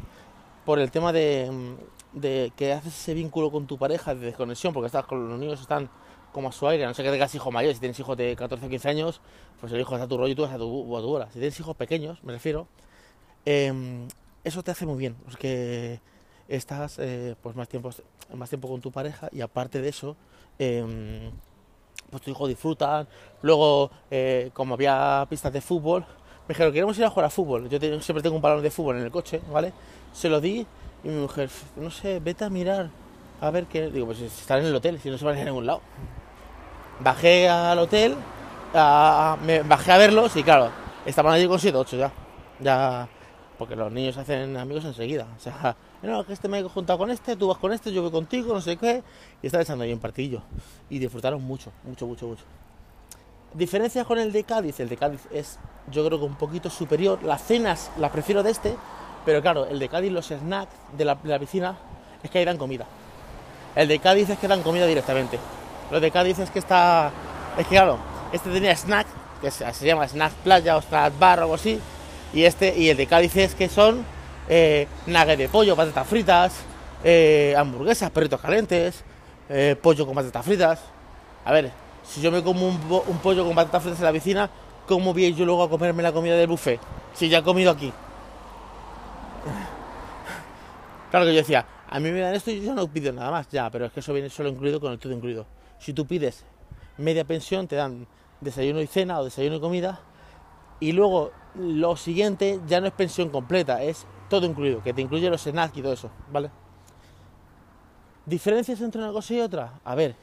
Por 0.66 0.80
el 0.80 0.92
tema 0.92 1.12
de, 1.12 1.76
de 2.14 2.52
que 2.56 2.74
haces 2.74 2.94
ese 2.94 3.14
vínculo 3.14 3.52
con 3.52 3.68
tu 3.68 3.78
pareja 3.78 4.16
de 4.16 4.28
desconexión, 4.28 4.74
porque 4.74 4.88
estás 4.88 5.06
con 5.06 5.30
los 5.30 5.40
niños 5.40 5.62
están 5.62 5.90
como 6.32 6.50
a 6.50 6.52
su 6.52 6.68
aire, 6.68 6.86
no 6.86 6.94
sé 6.94 7.04
que 7.04 7.12
tengas 7.12 7.34
hijos 7.36 7.54
mayores, 7.54 7.78
si 7.78 7.82
tienes 7.82 8.00
hijos 8.00 8.18
de 8.18 8.36
14 8.36 8.66
o 8.66 8.70
15 8.70 8.90
años, 8.90 9.22
pues 9.60 9.72
el 9.72 9.80
hijo 9.80 9.94
está 9.94 10.06
a 10.06 10.08
tu 10.08 10.18
rollo 10.18 10.32
y 10.32 10.36
tú 10.36 10.44
estás 10.44 10.56
a 10.56 10.60
tu, 10.60 10.84
tu 10.84 11.10
hora. 11.10 11.28
Si 11.28 11.34
tienes 11.34 11.60
hijos 11.60 11.76
pequeños, 11.76 12.24
me 12.24 12.34
refiero, 12.34 12.68
eh, 13.46 14.08
eso 14.44 14.64
te 14.64 14.72
hace 14.72 14.86
muy 14.86 14.98
bien, 14.98 15.16
porque 15.26 16.00
estás 16.48 16.98
eh, 17.00 17.36
pues 17.42 17.56
más 17.56 17.70
tiempo, 17.70 17.92
más 18.36 18.50
tiempo 18.50 18.68
con 18.68 18.82
tu 18.82 18.92
pareja 18.92 19.30
y 19.32 19.42
aparte 19.42 19.82
de 19.82 19.90
eso, 19.90 20.16
eh, 20.60 21.32
pues 22.10 22.22
tu 22.22 22.32
hijo 22.32 22.48
disfruta. 22.48 23.08
Luego, 23.42 23.92
eh, 24.12 24.52
como 24.54 24.76
había 24.76 25.26
pistas 25.30 25.52
de 25.52 25.62
fútbol, 25.62 26.06
me 26.48 26.54
dijeron, 26.54 26.74
queremos 26.74 26.98
ir 26.98 27.06
a 27.06 27.10
jugar 27.10 27.26
a 27.26 27.30
fútbol. 27.30 27.70
Yo 27.70 27.80
siempre 28.02 28.22
tengo 28.22 28.36
un 28.36 28.42
balón 28.42 28.62
de 28.62 28.70
fútbol 28.70 28.98
en 28.98 29.04
el 29.04 29.12
coche, 29.12 29.42
¿vale? 29.52 29.72
Se 30.12 30.30
lo 30.30 30.42
di 30.42 30.66
y 31.04 31.08
mi 31.08 31.22
mujer, 31.22 31.50
no 31.76 31.90
sé, 31.90 32.20
vete 32.20 32.46
a 32.46 32.50
mirar, 32.50 32.90
a 33.42 33.52
ver 33.52 33.66
qué... 33.66 33.90
Digo, 33.90 34.08
pues 34.08 34.22
están 34.22 34.60
en 34.60 34.68
el 34.68 34.76
hotel, 34.76 35.00
si 35.00 35.10
no 35.10 35.18
se 35.18 35.26
van 35.26 35.36
a 35.36 35.38
ir 35.38 35.44
a 35.44 35.46
ningún 35.46 35.66
lado. 35.66 35.82
Bajé 37.00 37.50
al 37.50 37.80
hotel, 37.80 38.16
me 39.46 39.64
bajé 39.64 39.92
a 39.92 39.98
verlos 39.98 40.36
y 40.36 40.44
claro, 40.44 40.70
estaban 41.06 41.34
allí 41.34 41.48
con 41.48 41.60
7 41.60 41.78
8 41.78 41.98
ya. 41.98 42.12
Ya 42.60 43.08
porque 43.58 43.76
los 43.76 43.92
niños 43.92 44.18
hacen 44.18 44.58
amigos 44.58 44.84
enseguida. 44.86 45.28
O 45.38 45.40
sea, 45.40 45.76
no, 46.02 46.26
que 46.26 46.34
este 46.34 46.48
me 46.48 46.60
he 46.60 46.64
juntado 46.64 47.00
con 47.00 47.12
este, 47.12 47.36
tú 47.36 47.48
vas 47.48 47.58
con 47.58 47.72
este, 47.72 47.94
yo 47.94 48.02
voy 48.02 48.12
contigo, 48.12 48.54
no 48.54 48.62
sé 48.62 48.78
qué, 48.78 49.04
y 49.42 49.48
están 49.48 49.62
echando 49.62 49.84
ahí 49.84 49.94
un 49.94 50.00
partidillo. 50.00 50.42
Y 50.90 51.00
disfrutaron 51.00 51.42
mucho, 51.42 51.72
mucho, 51.84 52.06
mucho, 52.06 52.28
mucho. 52.28 52.44
Diferencias 53.54 54.08
con 54.08 54.18
el 54.20 54.32
de 54.32 54.44
Cádiz, 54.44 54.80
el 54.80 54.90
de 54.90 54.98
Cádiz 54.98 55.22
es 55.32 55.60
yo 55.92 56.06
creo 56.06 56.20
que 56.20 56.26
un 56.26 56.36
poquito 56.36 56.70
superior. 56.70 57.22
Las 57.24 57.44
cenas 57.44 57.92
las 57.98 58.12
prefiero 58.12 58.44
de 58.44 58.52
este, 58.52 58.76
pero 59.26 59.42
claro, 59.42 59.66
el 59.66 59.80
de 59.80 59.90
Cádiz, 59.90 60.12
los 60.12 60.28
snacks 60.28 60.74
de 60.98 61.06
la, 61.06 61.40
piscina, 61.40 61.78
es 62.24 62.30
que 62.30 62.40
ahí 62.40 62.46
dan 62.46 62.58
comida. 62.58 62.86
El 63.76 63.88
de 63.88 64.00
Cádiz 64.00 64.30
es 64.30 64.38
que 64.38 64.48
dan 64.48 64.62
comida 64.62 64.86
directamente. 64.86 65.40
Lo 65.92 66.00
de 66.00 66.12
Cádiz 66.12 66.40
es 66.40 66.50
que 66.50 66.60
está. 66.60 67.12
Es 67.58 67.68
que 67.68 67.76
claro, 67.76 67.98
este 68.32 68.50
tenía 68.50 68.76
snack, 68.76 69.08
que 69.42 69.52
se, 69.52 69.86
llama 69.86 70.08
snack 70.08 70.32
playa 70.44 70.78
o 70.78 70.82
snack 70.82 71.18
bar 71.20 71.40
o 71.40 71.42
algo 71.44 71.56
así, 71.56 71.80
y 72.34 72.44
este 72.44 72.78
y 72.78 72.90
el 72.90 72.98
de 72.98 73.08
Cádiz 73.08 73.36
es 73.38 73.56
que 73.56 73.70
son 73.70 74.06
eh, 74.50 74.88
de 75.06 75.50
pollo, 75.50 75.76
patatas 75.76 76.08
fritas, 76.08 76.54
eh, 77.04 77.54
hamburguesas, 77.58 78.10
perritos 78.12 78.40
calientes, 78.40 79.04
eh, 79.50 79.76
pollo 79.82 80.06
con 80.06 80.16
patatas 80.16 80.46
fritas. 80.46 80.80
A 81.46 81.52
ver, 81.52 81.72
si 82.04 82.22
yo 82.22 82.32
me 82.32 82.44
como 82.44 82.68
un, 82.68 83.18
pollo 83.22 83.46
con 83.46 83.56
patatas 83.56 83.84
fritas 83.84 84.00
en 84.00 84.06
la 84.06 84.12
piscina, 84.12 84.50
¿cómo 84.88 85.14
voy 85.14 85.34
yo 85.34 85.46
luego 85.46 85.64
a 85.64 85.70
comerme 85.70 86.04
la 86.04 86.12
comida 86.12 86.36
del 86.36 86.48
buffet? 86.48 86.80
Si 87.14 87.30
ya 87.30 87.40
he 87.40 87.44
comido 87.44 87.72
aquí. 87.72 87.92
Claro 91.10 91.26
que 91.26 91.34
yo 91.34 91.38
decía, 91.38 91.66
a 91.90 92.00
mí 92.00 92.12
me 92.12 92.20
dan 92.20 92.34
esto 92.34 92.50
y 92.50 92.62
yo 92.62 92.74
no 92.74 92.88
pido 92.88 93.14
nada 93.14 93.30
más, 93.30 93.48
ya, 93.50 93.70
pero 93.70 93.86
es 93.86 93.92
que 93.92 94.00
eso 94.00 94.14
viene 94.14 94.30
solo 94.30 94.50
incluido 94.50 94.80
con 94.80 94.92
el 94.92 95.00
todo 95.00 95.14
incluido. 95.14 95.46
Si 95.80 95.94
tú 95.94 96.08
pides 96.08 96.44
media 96.98 97.24
pensión, 97.24 97.68
te 97.68 97.76
dan 97.76 98.08
desayuno 98.42 98.82
y 98.82 98.88
cena 98.88 99.20
o 99.20 99.24
desayuno 99.24 99.58
y 99.58 99.60
comida, 99.60 100.02
y 100.80 100.92
luego 100.92 101.32
lo 101.56 101.96
siguiente 101.96 102.60
ya 102.68 102.82
no 102.82 102.88
es 102.88 102.94
pensión 102.94 103.30
completa, 103.30 103.84
es 103.84 104.06
todo 104.30 104.46
incluido, 104.46 104.82
que 104.82 104.94
te 104.94 105.02
incluye 105.02 105.30
los 105.30 105.44
snacks 105.44 105.78
y 105.78 105.82
todo 105.82 105.94
eso, 105.94 106.10
¿vale? 106.32 106.50
¿Diferencias 108.26 108.82
entre 108.82 109.02
una 109.02 109.12
cosa 109.12 109.34
y 109.34 109.42
otra? 109.42 109.80
A 109.84 109.96
ver, 109.96 110.16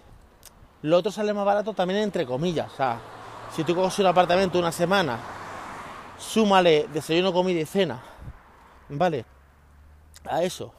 lo 0.83 0.97
otro 0.97 1.13
sale 1.13 1.35
más 1.35 1.45
barato 1.45 1.73
también 1.75 2.01
entre 2.01 2.27
comillas, 2.27 2.73
o 2.73 2.77
sea, 2.77 3.01
si 3.55 3.65
tú 3.65 3.75
coges 3.75 3.99
un 3.99 4.07
apartamento 4.07 4.59
una 4.59 4.73
semana, 4.73 5.19
súmale 6.19 6.89
desayuno, 6.93 7.33
comida 7.33 7.61
y 7.61 7.67
cena, 7.67 8.03
¿vale? 8.89 9.25
A 10.25 10.43
eso, 10.43 10.73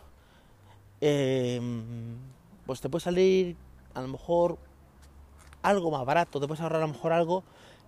em, 1.00 2.16
pues 2.66 2.82
te 2.82 2.90
puede 2.90 3.04
salir 3.04 3.56
a 3.94 4.02
lo 4.02 4.08
mejor 4.08 4.58
algo 5.62 5.92
más 5.92 6.06
barato, 6.06 6.40
te 6.40 6.48
puedes 6.48 6.62
ahorrar 6.62 6.82
a 6.82 6.88
lo 6.88 6.94
mejor 6.94 7.14
algo 7.14 7.44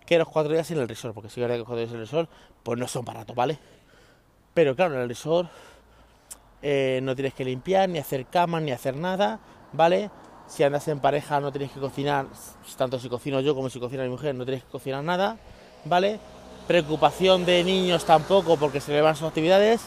que 0.05 0.17
los 0.17 0.27
cuatro 0.27 0.51
días 0.53 0.69
en 0.71 0.79
el 0.79 0.87
resort, 0.87 1.13
porque 1.13 1.29
si 1.29 1.41
que 1.41 1.47
cuatro 1.47 1.77
días 1.77 1.89
en 1.89 1.95
el 1.95 2.01
resort, 2.01 2.29
pues 2.61 2.77
no 2.77 2.87
son 2.87 3.05
baratos, 3.05 3.35
¿vale? 3.35 3.57
Pero 4.53 4.75
claro, 4.75 4.95
en 4.95 5.01
el 5.01 5.07
resort 5.07 5.49
eh, 6.61 6.99
no 7.03 7.15
tienes 7.15 7.33
que 7.33 7.45
limpiar, 7.45 7.89
ni 7.89 7.99
hacer 7.99 8.25
cama, 8.25 8.59
ni 8.59 8.71
hacer 8.71 8.95
nada, 8.95 9.39
¿vale? 9.71 10.09
Si 10.47 10.63
andas 10.63 10.87
en 10.87 10.99
pareja 10.99 11.39
no 11.39 11.51
tienes 11.51 11.71
que 11.71 11.79
cocinar, 11.79 12.27
tanto 12.77 12.99
si 12.99 13.09
cocino 13.09 13.39
yo 13.41 13.55
como 13.55 13.69
si 13.69 13.79
cocina 13.79 14.03
mi 14.03 14.09
mujer, 14.09 14.35
no 14.35 14.45
tienes 14.45 14.63
que 14.63 14.69
cocinar 14.69 15.03
nada, 15.03 15.37
¿vale? 15.85 16.19
Preocupación 16.67 17.45
de 17.45 17.63
niños 17.63 18.05
tampoco, 18.05 18.57
porque 18.57 18.79
se 18.79 18.91
le 18.91 19.01
van 19.01 19.15
sus 19.15 19.27
actividades. 19.27 19.81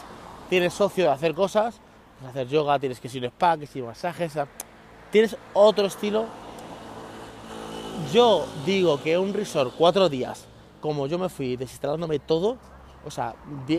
Tienes 0.49 0.73
socio 0.73 1.05
de 1.05 1.11
hacer 1.11 1.33
cosas, 1.33 1.79
hacer 2.27 2.47
yoga, 2.47 2.79
tienes 2.79 2.99
que 2.99 3.07
ir 3.07 3.25
a 3.25 3.27
spa, 3.27 3.57
que 3.57 3.67
ir 3.77 3.83
masajes, 3.83 4.33
tienes 5.11 5.37
otro 5.53 5.85
estilo 5.85 6.25
yo 8.13 8.45
digo 8.65 9.01
que 9.01 9.17
un 9.17 9.33
resort 9.33 9.73
cuatro 9.75 10.07
días, 10.07 10.45
como 10.81 11.07
yo 11.07 11.17
me 11.19 11.29
fui 11.29 11.57
desinstalándome 11.57 12.19
todo, 12.19 12.57
o 13.05 13.11
sea, 13.11 13.35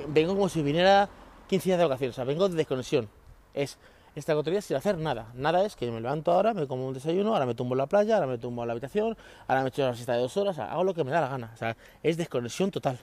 vengo 0.08 0.34
como 0.34 0.48
si 0.48 0.62
viniera 0.62 1.08
15 1.48 1.68
días 1.68 1.78
de 1.78 1.84
vacaciones, 1.84 2.14
o 2.14 2.16
sea, 2.16 2.24
vengo 2.24 2.48
de 2.48 2.56
desconexión. 2.56 3.08
Es 3.54 3.78
esta 4.14 4.34
cuatro 4.34 4.50
días 4.50 4.64
sin 4.64 4.76
hacer 4.76 4.98
nada. 4.98 5.32
Nada 5.34 5.64
es 5.64 5.76
que 5.76 5.90
me 5.90 6.00
levanto 6.00 6.32
ahora, 6.32 6.54
me 6.54 6.66
como 6.66 6.86
un 6.86 6.94
desayuno, 6.94 7.32
ahora 7.32 7.46
me 7.46 7.54
tumbo 7.54 7.74
en 7.74 7.78
la 7.78 7.86
playa, 7.86 8.16
ahora 8.16 8.26
me 8.26 8.38
tumbo 8.38 8.62
en 8.62 8.68
la 8.68 8.72
habitación, 8.72 9.16
ahora 9.46 9.62
me 9.62 9.68
echo 9.68 9.82
la 9.82 9.94
siesta 9.94 10.14
de 10.14 10.20
dos 10.20 10.36
horas, 10.36 10.58
hago 10.58 10.84
lo 10.84 10.94
que 10.94 11.04
me 11.04 11.10
da 11.10 11.20
la 11.20 11.28
gana. 11.28 11.50
O 11.54 11.56
sea, 11.56 11.76
es 12.02 12.16
desconexión 12.16 12.70
total. 12.70 12.98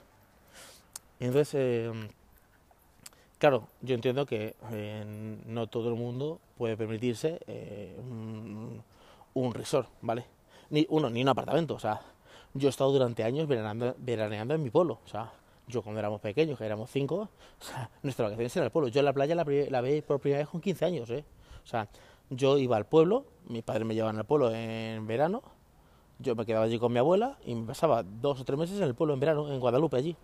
Entonces, 1.20 1.54
eh, 1.54 1.92
claro, 3.38 3.68
yo 3.80 3.94
entiendo 3.94 4.26
que 4.26 4.54
eh, 4.72 5.38
no 5.46 5.66
todo 5.66 5.88
el 5.88 5.94
mundo 5.94 6.40
puede 6.58 6.76
permitirse 6.76 7.40
eh, 7.46 7.96
un 9.34 9.54
resort, 9.54 9.88
¿vale? 10.02 10.24
ni 10.70 10.86
uno, 10.90 11.10
ni 11.10 11.22
un 11.22 11.28
apartamento. 11.28 11.74
O 11.74 11.78
sea, 11.78 12.00
yo 12.54 12.68
he 12.68 12.70
estado 12.70 12.92
durante 12.92 13.24
años 13.24 13.48
veraneando, 13.48 14.54
en 14.54 14.62
mi 14.62 14.70
pueblo. 14.70 15.00
O 15.04 15.08
sea, 15.08 15.32
yo 15.66 15.82
cuando 15.82 15.98
éramos 15.98 16.20
pequeños, 16.20 16.58
que 16.58 16.64
éramos 16.64 16.90
cinco, 16.90 17.28
o 17.60 17.64
sea, 17.64 17.90
nuestra 18.02 18.24
vacaciones 18.24 18.56
era 18.56 18.66
el 18.66 18.72
pueblo. 18.72 18.88
Yo 18.88 19.02
la 19.02 19.12
playa 19.12 19.34
la, 19.34 19.44
la 19.44 20.02
por 20.06 20.20
primera 20.20 20.40
vez 20.40 20.48
con 20.48 20.60
15 20.60 20.84
años, 20.84 21.10
¿eh? 21.10 21.24
O 21.64 21.66
sea, 21.66 21.88
yo 22.30 22.58
iba 22.58 22.76
al 22.76 22.86
pueblo, 22.86 23.24
mis 23.48 23.62
padres 23.62 23.86
me 23.86 23.94
llevaban 23.94 24.18
al 24.18 24.24
pueblo 24.24 24.52
en 24.52 25.06
verano, 25.06 25.42
yo 26.18 26.34
me 26.34 26.46
quedaba 26.46 26.64
allí 26.64 26.78
con 26.78 26.92
mi 26.92 26.98
abuela 26.98 27.36
y 27.44 27.54
me 27.54 27.66
pasaba 27.66 28.02
dos 28.02 28.40
o 28.40 28.44
tres 28.44 28.58
meses 28.58 28.78
en 28.78 28.84
el 28.84 28.94
pueblo 28.94 29.14
en 29.14 29.20
verano, 29.20 29.52
en 29.52 29.60
Guadalupe 29.60 29.96
allí. 29.96 30.16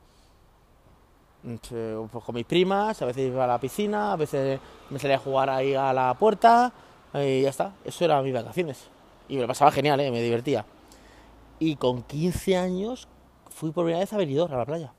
Pues 1.43 2.25
con 2.25 2.35
mis 2.35 2.47
primas, 2.47 3.03
a 3.03 3.07
veces 3.07 3.27
iba 3.27 3.45
a 3.45 3.49
la 3.49 3.59
piscina, 3.59 4.13
a 4.13 4.17
veces 4.17 4.61
me 4.91 4.99
salía 4.99 5.17
a 5.17 5.19
jugar 5.19 5.51
ahí 5.51 5.75
a 5.75 5.93
la 5.93 6.15
puerta 6.15 6.73
y 7.15 7.43
ya 7.43 7.51
está. 7.51 7.75
Eso 7.85 8.05
era 8.05 8.23
mis 8.23 8.33
vacaciones. 8.33 8.89
Y 9.29 9.37
me 9.37 9.47
pasaba 9.47 9.71
genial, 9.73 9.99
¿eh? 10.01 10.11
me 10.11 10.23
divertía. 10.23 10.65
Y 11.59 11.77
con 11.77 12.03
15 12.03 12.57
años 12.57 13.09
fui 13.51 13.71
por 13.73 13.85
primera 13.85 14.01
vez 14.01 14.13
a 14.13 14.17
Benidorm, 14.17 14.55
a 14.55 14.57
la 14.57 14.67
playa. 14.67 14.93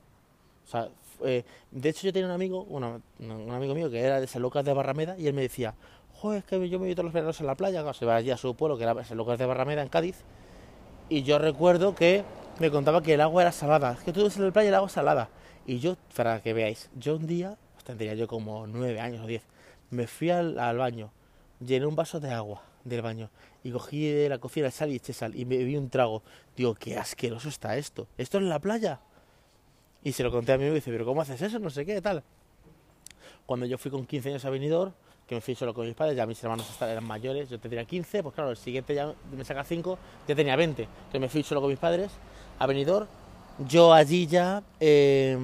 Eh, 1.24 1.44
de 1.70 1.88
hecho 1.88 2.06
yo 2.06 2.12
tenía 2.12 2.26
un 2.26 2.32
amigo, 2.32 2.62
un 2.62 3.50
amigo 3.50 3.74
mío 3.74 3.90
que 3.90 4.00
era 4.00 4.20
de 4.20 4.26
San 4.26 4.42
Lucas 4.42 4.64
de 4.64 4.72
Barrameda 4.72 5.16
y 5.18 5.26
él 5.26 5.34
me 5.34 5.42
decía, 5.42 5.74
joder, 6.12 6.38
es 6.38 6.44
que 6.44 6.68
yo 6.68 6.78
me 6.78 6.86
voy 6.86 6.94
todos 6.94 7.04
los 7.04 7.12
veranos 7.12 7.40
a 7.40 7.44
la 7.44 7.54
playa, 7.54 7.92
se 7.92 8.06
va 8.06 8.16
allí 8.16 8.30
a 8.30 8.36
su 8.36 8.54
pueblo, 8.54 8.76
que 8.76 8.84
era 8.84 9.04
San 9.04 9.16
Lucas 9.16 9.38
de 9.38 9.46
Barrameda, 9.46 9.82
en 9.82 9.88
Cádiz. 9.88 10.16
Y 11.08 11.22
yo 11.22 11.38
recuerdo 11.38 11.94
que 11.94 12.24
me 12.58 12.70
contaba 12.70 13.02
que 13.02 13.14
el 13.14 13.20
agua 13.20 13.42
era 13.42 13.52
salada. 13.52 13.92
Es 13.92 14.04
que 14.04 14.12
tú 14.12 14.24
ves 14.24 14.36
en 14.36 14.46
la 14.46 14.52
playa 14.52 14.68
el 14.68 14.74
agua 14.74 14.88
salada. 14.88 15.28
Y 15.66 15.78
yo, 15.78 15.96
para 16.16 16.42
que 16.42 16.52
veáis, 16.52 16.90
yo 16.96 17.16
un 17.16 17.26
día, 17.26 17.56
tendría 17.84 18.14
yo 18.14 18.26
como 18.26 18.66
nueve 18.66 19.00
años 19.00 19.22
o 19.22 19.26
diez, 19.26 19.42
me 19.90 20.06
fui 20.06 20.30
al, 20.30 20.54
baño, 20.78 21.10
llené 21.60 21.86
un 21.86 21.96
vaso 21.96 22.20
de 22.20 22.30
agua 22.30 22.62
del 22.84 23.02
baño 23.02 23.30
y 23.62 23.70
cogí 23.70 24.10
de 24.10 24.28
la 24.28 24.38
cocina 24.38 24.70
sal 24.70 24.92
y 24.92 24.96
eché 24.96 25.12
sal 25.12 25.34
y 25.34 25.44
me 25.44 25.56
bebí 25.56 25.76
un 25.76 25.90
trago. 25.90 26.22
Digo, 26.56 26.74
qué 26.74 26.98
asqueroso 26.98 27.48
está 27.48 27.76
esto. 27.76 28.06
¿Esto 28.18 28.38
es 28.38 28.44
la 28.44 28.60
playa? 28.60 29.00
Y 30.04 30.12
se 30.12 30.22
lo 30.22 30.30
conté 30.30 30.52
a 30.52 30.58
mi 30.58 30.64
amigo 30.64 30.76
y 30.76 30.80
dice, 30.80 30.90
pero 30.90 31.06
¿cómo 31.06 31.22
haces 31.22 31.40
eso? 31.40 31.58
No 31.58 31.70
sé 31.70 31.86
qué, 31.86 32.00
tal. 32.02 32.22
Cuando 33.46 33.64
yo 33.64 33.78
fui 33.78 33.90
con 33.90 34.04
15 34.06 34.28
años 34.28 34.44
a 34.44 34.50
Benidorm, 34.50 34.92
que 35.26 35.34
me 35.34 35.40
fui 35.40 35.54
solo 35.54 35.72
con 35.72 35.86
mis 35.86 35.94
padres, 35.94 36.14
ya 36.14 36.26
mis 36.26 36.42
hermanos 36.44 36.66
eran 36.82 37.04
mayores, 37.04 37.48
yo 37.48 37.58
tendría 37.58 37.86
15, 37.86 38.22
pues 38.22 38.34
claro, 38.34 38.50
el 38.50 38.58
siguiente 38.58 38.94
ya 38.94 39.14
me 39.34 39.44
saca 39.44 39.64
5, 39.64 39.98
ya 40.28 40.34
tenía 40.34 40.56
20. 40.56 40.82
Entonces 40.82 41.20
me 41.20 41.28
fui 41.30 41.42
solo 41.42 41.62
con 41.62 41.70
mis 41.70 41.78
padres 41.78 42.10
a 42.58 42.66
Benidorm. 42.66 43.06
Yo 43.66 43.94
allí 43.94 44.26
ya, 44.26 44.62
eh, 44.78 45.38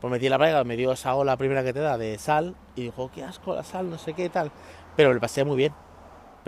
pues 0.00 0.10
metí 0.10 0.28
la 0.28 0.38
playa, 0.38 0.62
me 0.62 0.76
dio 0.76 0.92
esa 0.92 1.16
ola 1.16 1.36
primera 1.36 1.64
que 1.64 1.72
te 1.72 1.80
da 1.80 1.98
de 1.98 2.18
sal 2.18 2.54
y 2.76 2.82
dijo, 2.82 3.10
qué 3.12 3.24
asco 3.24 3.54
la 3.54 3.64
sal, 3.64 3.90
no 3.90 3.98
sé 3.98 4.12
qué, 4.12 4.28
tal. 4.28 4.52
Pero 4.94 5.12
le 5.12 5.18
pasé 5.18 5.44
muy 5.44 5.56
bien 5.56 5.72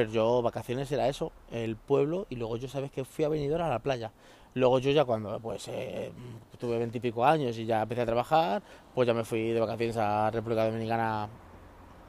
Pero 0.01 0.13
yo, 0.13 0.41
vacaciones 0.41 0.91
era 0.93 1.09
eso, 1.09 1.31
el 1.51 1.77
pueblo, 1.77 2.27
y 2.31 2.37
luego 2.37 2.57
yo 2.57 2.69
sabes 2.69 2.91
que 2.91 3.05
fui 3.05 3.23
a 3.27 3.29
Benidorm 3.29 3.65
a 3.65 3.69
la 3.69 3.81
playa. 3.81 4.11
Luego 4.55 4.79
yo 4.79 4.93
ya 4.93 5.05
cuando 5.05 5.39
pues 5.41 5.69
eh, 5.69 6.11
tuve 6.59 6.79
veintipico 6.79 7.23
años 7.23 7.59
y 7.59 7.67
ya 7.67 7.83
empecé 7.83 8.01
a 8.01 8.07
trabajar, 8.07 8.63
pues 8.95 9.07
ya 9.07 9.13
me 9.13 9.25
fui 9.25 9.51
de 9.51 9.61
vacaciones 9.61 9.99
a 9.99 10.31
República 10.31 10.65
Dominicana 10.65 11.29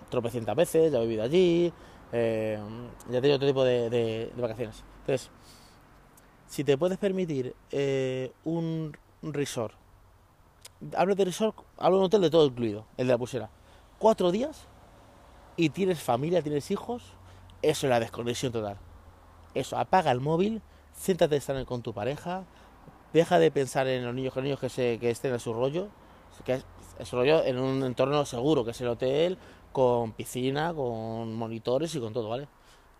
tropecientas 0.09 0.55
veces, 0.55 0.89
ya 0.89 0.99
he 0.99 1.01
vivido 1.01 1.23
allí, 1.23 1.73
eh, 2.13 2.57
ya 3.09 3.17
he 3.17 3.21
tenido 3.21 3.35
otro 3.35 3.49
tipo 3.49 3.65
de, 3.65 4.31
vacaciones. 4.37 4.85
Entonces, 5.01 5.29
si 6.47 6.63
te 6.63 6.77
puedes 6.77 6.97
permitir 6.97 7.53
eh, 7.71 8.31
un 8.45 8.95
resort, 9.21 9.75
hablo 10.95 11.13
de 11.13 11.25
resort, 11.25 11.57
hablo 11.77 11.97
de 11.97 11.99
un 11.99 12.05
hotel 12.05 12.21
de 12.21 12.29
todo 12.29 12.45
incluido, 12.45 12.85
el 12.95 13.07
de 13.07 13.13
la 13.13 13.17
pusera, 13.17 13.49
cuatro 13.99 14.31
días 14.31 14.65
y 15.57 15.71
tienes 15.71 15.99
familia, 15.99 16.41
tienes 16.41 16.71
hijos, 16.71 17.15
eso 17.61 17.87
es 17.87 17.89
la 17.89 17.99
desconexión 17.99 18.51
total. 18.51 18.77
Eso, 19.53 19.77
apaga 19.77 20.11
el 20.11 20.19
móvil, 20.19 20.61
siéntate 20.93 21.35
a 21.35 21.37
estar 21.37 21.65
con 21.65 21.81
tu 21.81 21.93
pareja, 21.93 22.43
deja 23.13 23.39
de 23.39 23.51
pensar 23.51 23.87
en 23.87 24.05
los 24.05 24.13
niños, 24.13 24.33
que 24.33 24.39
los 24.39 24.43
niños 24.45 24.59
que, 24.59 24.69
se, 24.69 24.97
que 24.99 25.09
estén 25.09 25.33
en 25.33 25.39
su 25.39 25.53
rollo, 25.53 25.87
que 26.45 26.53
es, 26.53 26.65
su 27.03 27.15
rollo 27.15 27.43
en 27.43 27.59
un 27.59 27.83
entorno 27.83 28.25
seguro, 28.25 28.63
que 28.63 28.71
es 28.71 28.81
el 28.81 28.87
hotel, 28.87 29.37
con 29.71 30.13
piscina, 30.13 30.73
con 30.73 31.33
monitores 31.33 31.93
y 31.95 31.99
con 31.99 32.13
todo, 32.13 32.29
¿vale? 32.29 32.47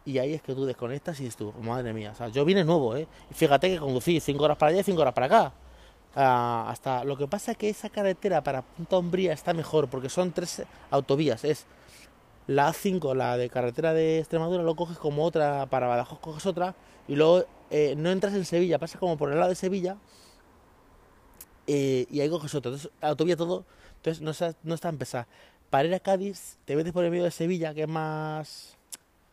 Y 0.06 0.18
ahí 0.18 0.34
es 0.34 0.42
que 0.42 0.56
tú 0.56 0.66
desconectas 0.66 1.20
y 1.20 1.24
dices 1.24 1.38
tú, 1.38 1.54
madre 1.62 1.94
mía, 1.94 2.12
o 2.12 2.16
sea, 2.16 2.30
yo 2.30 2.44
vine 2.44 2.64
nuevo, 2.64 2.96
¿eh? 2.96 3.08
Y 3.30 3.34
fíjate 3.34 3.70
que 3.70 3.78
conducí 3.78 4.20
5 4.20 4.44
horas 4.44 4.58
para 4.58 4.72
allá 4.72 4.82
y 4.82 4.84
5 4.84 5.02
horas 5.02 5.14
para 5.14 5.26
acá. 5.28 5.54
Ah, 6.16 6.66
hasta 6.70 7.04
lo 7.06 7.16
que 7.16 7.28
pasa 7.28 7.52
es 7.52 7.58
que 7.58 7.70
esa 7.70 7.90
carretera 7.90 8.44
para 8.44 8.64
Punta 8.64 8.98
Umbría 8.98 9.32
está 9.32 9.54
mejor 9.54 9.88
porque 9.88 10.10
son 10.10 10.34
tres 10.34 10.64
autovías, 10.90 11.46
es 11.46 11.66
la 12.48 12.70
A5, 12.70 13.16
la 13.16 13.38
de 13.38 13.50
carretera 13.50 13.94
de 13.94 14.20
Extremadura, 14.20 14.64
lo 14.64 14.76
coges 14.76 14.98
como 14.98 15.24
otra, 15.24 15.68
para 15.68 15.88
Badajoz 15.88 16.20
coges 16.20 16.46
otra, 16.46 16.76
y 17.08 17.16
luego 17.16 17.46
eh, 17.70 17.96
no 17.98 18.10
entras 18.10 18.34
en 18.34 18.46
Sevilla, 18.46 18.80
pasas 18.80 19.00
como 19.00 19.18
por 19.18 19.32
el 19.32 19.38
lado 19.38 19.50
de 19.50 19.56
Sevilla, 19.56 19.98
eh, 21.68 22.06
y 22.10 22.20
ahí 22.22 22.30
coges 22.30 22.54
otra. 22.56 22.70
Entonces, 22.70 22.92
autovía 23.02 23.38
todo, 23.38 23.66
entonces 23.98 24.22
no 24.22 24.32
está, 24.32 24.54
no 24.64 24.76
está 24.76 24.90
empezada. 24.90 25.28
Para 25.70 25.88
ir 25.88 25.96
a 25.96 26.00
Cádiz, 26.00 26.58
te 26.66 26.76
metes 26.76 26.92
por 26.92 27.06
el 27.06 27.12
medio 27.12 27.24
de 27.24 27.32
Sevilla, 27.32 27.74
que 27.74 27.84
es 27.84 27.88
más, 27.88 28.78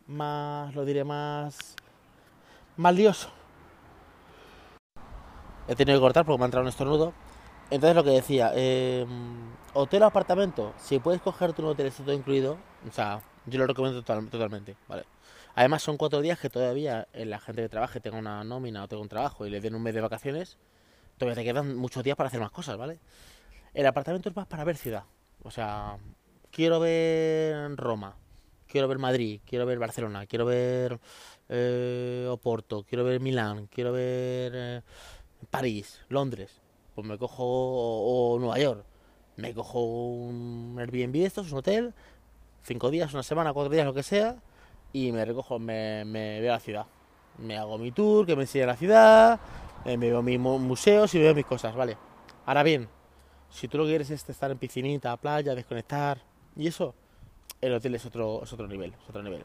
más, 0.07 0.73
lo 0.73 0.85
diré, 0.85 1.03
más, 1.03 1.75
más 2.77 2.95
lioso. 2.95 3.29
He 5.67 5.75
tenido 5.75 5.99
que 5.99 6.01
cortar 6.01 6.25
porque 6.25 6.37
me 6.39 6.45
ha 6.45 6.47
entrado 6.47 6.63
un 6.63 6.69
estornudo. 6.69 7.13
Entonces 7.71 7.95
lo 7.95 8.03
que 8.03 8.09
decía, 8.09 8.51
eh, 8.55 9.05
hotel 9.73 10.01
o 10.01 10.05
apartamento, 10.07 10.73
si 10.77 10.97
puedes 10.97 11.21
cogerte 11.21 11.61
un 11.61 11.67
hotel, 11.67 11.91
todo 11.91 12.13
incluido, 12.13 12.57
o 12.87 12.91
sea, 12.91 13.21
yo 13.45 13.59
lo 13.59 13.67
recomiendo 13.67 14.01
totalmente, 14.01 14.75
¿vale? 14.87 15.05
Además 15.53 15.83
son 15.83 15.97
cuatro 15.97 16.21
días 16.21 16.39
que 16.39 16.49
todavía 16.49 17.07
eh, 17.13 17.25
la 17.25 17.39
gente 17.39 17.61
que 17.61 17.69
trabaje 17.69 17.99
tenga 17.99 18.17
una 18.17 18.43
nómina 18.43 18.83
o 18.83 18.87
tenga 18.87 19.03
un 19.03 19.09
trabajo 19.09 19.45
y 19.45 19.51
le 19.51 19.61
den 19.61 19.75
un 19.75 19.83
mes 19.83 19.93
de 19.93 20.01
vacaciones, 20.01 20.57
todavía 21.19 21.35
te 21.35 21.43
quedan 21.43 21.75
muchos 21.75 22.03
días 22.03 22.17
para 22.17 22.27
hacer 22.29 22.39
más 22.39 22.49
cosas, 22.49 22.75
¿vale? 22.75 22.99
El 23.75 23.85
apartamento 23.85 24.29
es 24.29 24.35
más 24.35 24.47
para 24.47 24.63
ver 24.63 24.75
ciudad, 24.75 25.03
o 25.43 25.51
sea, 25.51 25.97
quiero 26.49 26.79
ver 26.79 27.75
Roma, 27.75 28.15
quiero 28.67 28.87
ver 28.87 28.97
Madrid, 28.97 29.41
quiero 29.45 29.67
ver 29.67 29.77
Barcelona, 29.77 30.25
quiero 30.25 30.45
ver 30.45 30.99
eh, 31.49 32.27
Oporto, 32.31 32.83
quiero 32.83 33.03
ver 33.03 33.19
Milán, 33.19 33.67
quiero 33.67 33.91
ver 33.91 34.53
eh, 34.55 34.81
París, 35.51 36.01
Londres, 36.09 36.61
pues 36.99 37.09
me 37.09 37.17
cojo 37.17 37.43
o, 37.45 38.39
Nueva 38.39 38.59
York 38.59 38.83
me 39.39 39.53
cojo 39.53 39.79
un 39.79 40.75
Airbnb 40.79 41.15
estos, 41.25 41.51
un 41.51 41.59
hotel, 41.59 41.93
cinco 42.61 42.89
días, 42.89 43.13
una 43.13 43.23
semana, 43.23 43.53
cuatro 43.53 43.71
días, 43.71 43.85
lo 43.85 43.93
que 43.93 44.03
sea, 44.03 44.35
y 44.91 45.11
me 45.11 45.23
recojo, 45.23 45.59
me, 45.59 46.03
veo 46.03 46.51
la 46.51 46.59
ciudad. 46.59 46.85
Me 47.37 47.57
hago 47.57 47.77
mi 47.77 47.91
tour, 47.91 48.25
que 48.25 48.35
me 48.35 48.41
enseñe 48.41 48.65
la 48.65 48.75
ciudad, 48.75 49.39
eh, 49.85 49.95
me 49.95 50.09
veo 50.09 50.21
mis 50.21 50.37
museos 50.39 51.15
y 51.15 51.19
veo 51.19 51.33
mis 51.33 51.45
cosas, 51.45 51.73
¿vale? 51.73 51.95
Ahora 52.45 52.63
bien, 52.63 52.89
si 53.49 53.69
tú 53.69 53.77
lo 53.77 53.85
quieres 53.85 54.09
es 54.09 54.27
estar 54.27 54.51
en 54.51 54.57
piscinita, 54.57 55.15
playa, 55.15 55.55
desconectar 55.55 56.21
y 56.57 56.67
eso, 56.67 56.93
el 57.61 57.73
hotel 57.73 57.95
es 57.95 58.05
otro, 58.05 58.43
es 58.43 58.51
otro 58.51 58.67
nivel, 58.67 58.93
es 58.93 59.09
otro 59.09 59.23
nivel. 59.23 59.43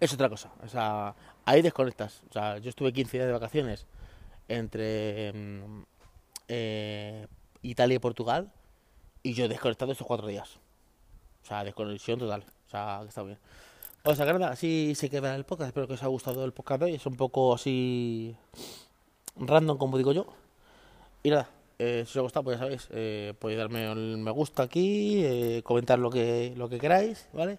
es 0.00 0.12
otra 0.12 0.28
cosa. 0.28 0.50
O 0.64 0.68
sea, 0.68 1.14
ahí 1.44 1.62
desconectas. 1.62 2.24
O 2.28 2.32
sea, 2.32 2.58
yo 2.58 2.70
estuve 2.70 2.92
15 2.92 3.18
días 3.18 3.26
de 3.28 3.32
vacaciones 3.32 3.86
entre 4.50 5.32
mm, 5.32 5.82
eh, 6.48 7.26
Italia 7.62 7.96
y 7.96 7.98
Portugal 7.98 8.52
y 9.22 9.34
yo 9.34 9.48
desconectado 9.48 9.92
esos 9.92 10.06
cuatro 10.06 10.26
días. 10.26 10.58
O 11.42 11.46
sea, 11.46 11.64
desconexión 11.64 12.18
total. 12.18 12.44
O 12.66 12.70
sea, 12.70 12.98
que 13.02 13.08
está 13.08 13.22
bien. 13.22 13.38
O 14.04 14.14
sea, 14.14 14.26
que 14.26 14.32
nada, 14.32 14.50
así 14.50 14.94
se 14.94 15.08
queda 15.08 15.34
el 15.36 15.44
podcast. 15.44 15.68
Espero 15.68 15.86
que 15.86 15.94
os 15.94 16.00
haya 16.00 16.08
gustado 16.08 16.44
el 16.44 16.52
podcast 16.52 16.80
de 16.80 16.86
hoy. 16.86 16.94
Es 16.94 17.06
un 17.06 17.16
poco 17.16 17.54
así 17.54 18.34
random, 19.36 19.78
como 19.78 19.98
digo 19.98 20.12
yo. 20.12 20.26
Y 21.22 21.30
nada, 21.30 21.48
eh, 21.78 22.04
si 22.06 22.12
os 22.12 22.16
ha 22.16 22.20
gustado, 22.22 22.44
pues 22.44 22.58
ya 22.58 22.64
sabéis, 22.64 22.88
eh, 22.90 23.34
podéis 23.38 23.58
darme 23.58 23.90
un 23.90 24.22
me 24.22 24.30
gusta 24.30 24.62
aquí, 24.64 25.22
eh, 25.24 25.62
comentar 25.62 25.98
lo 25.98 26.10
que, 26.10 26.54
lo 26.56 26.68
que 26.68 26.78
queráis, 26.78 27.28
¿vale? 27.32 27.58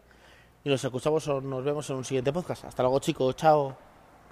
Y 0.64 0.70
nos 0.70 0.84
escuchamos 0.84 1.28
nos 1.28 1.64
vemos 1.64 1.90
en 1.90 1.96
un 1.98 2.06
siguiente 2.06 2.34
podcast. 2.34 2.66
Hasta 2.66 2.84
luego, 2.84 3.00
chicos. 3.00 3.36
Chao. 3.36 3.91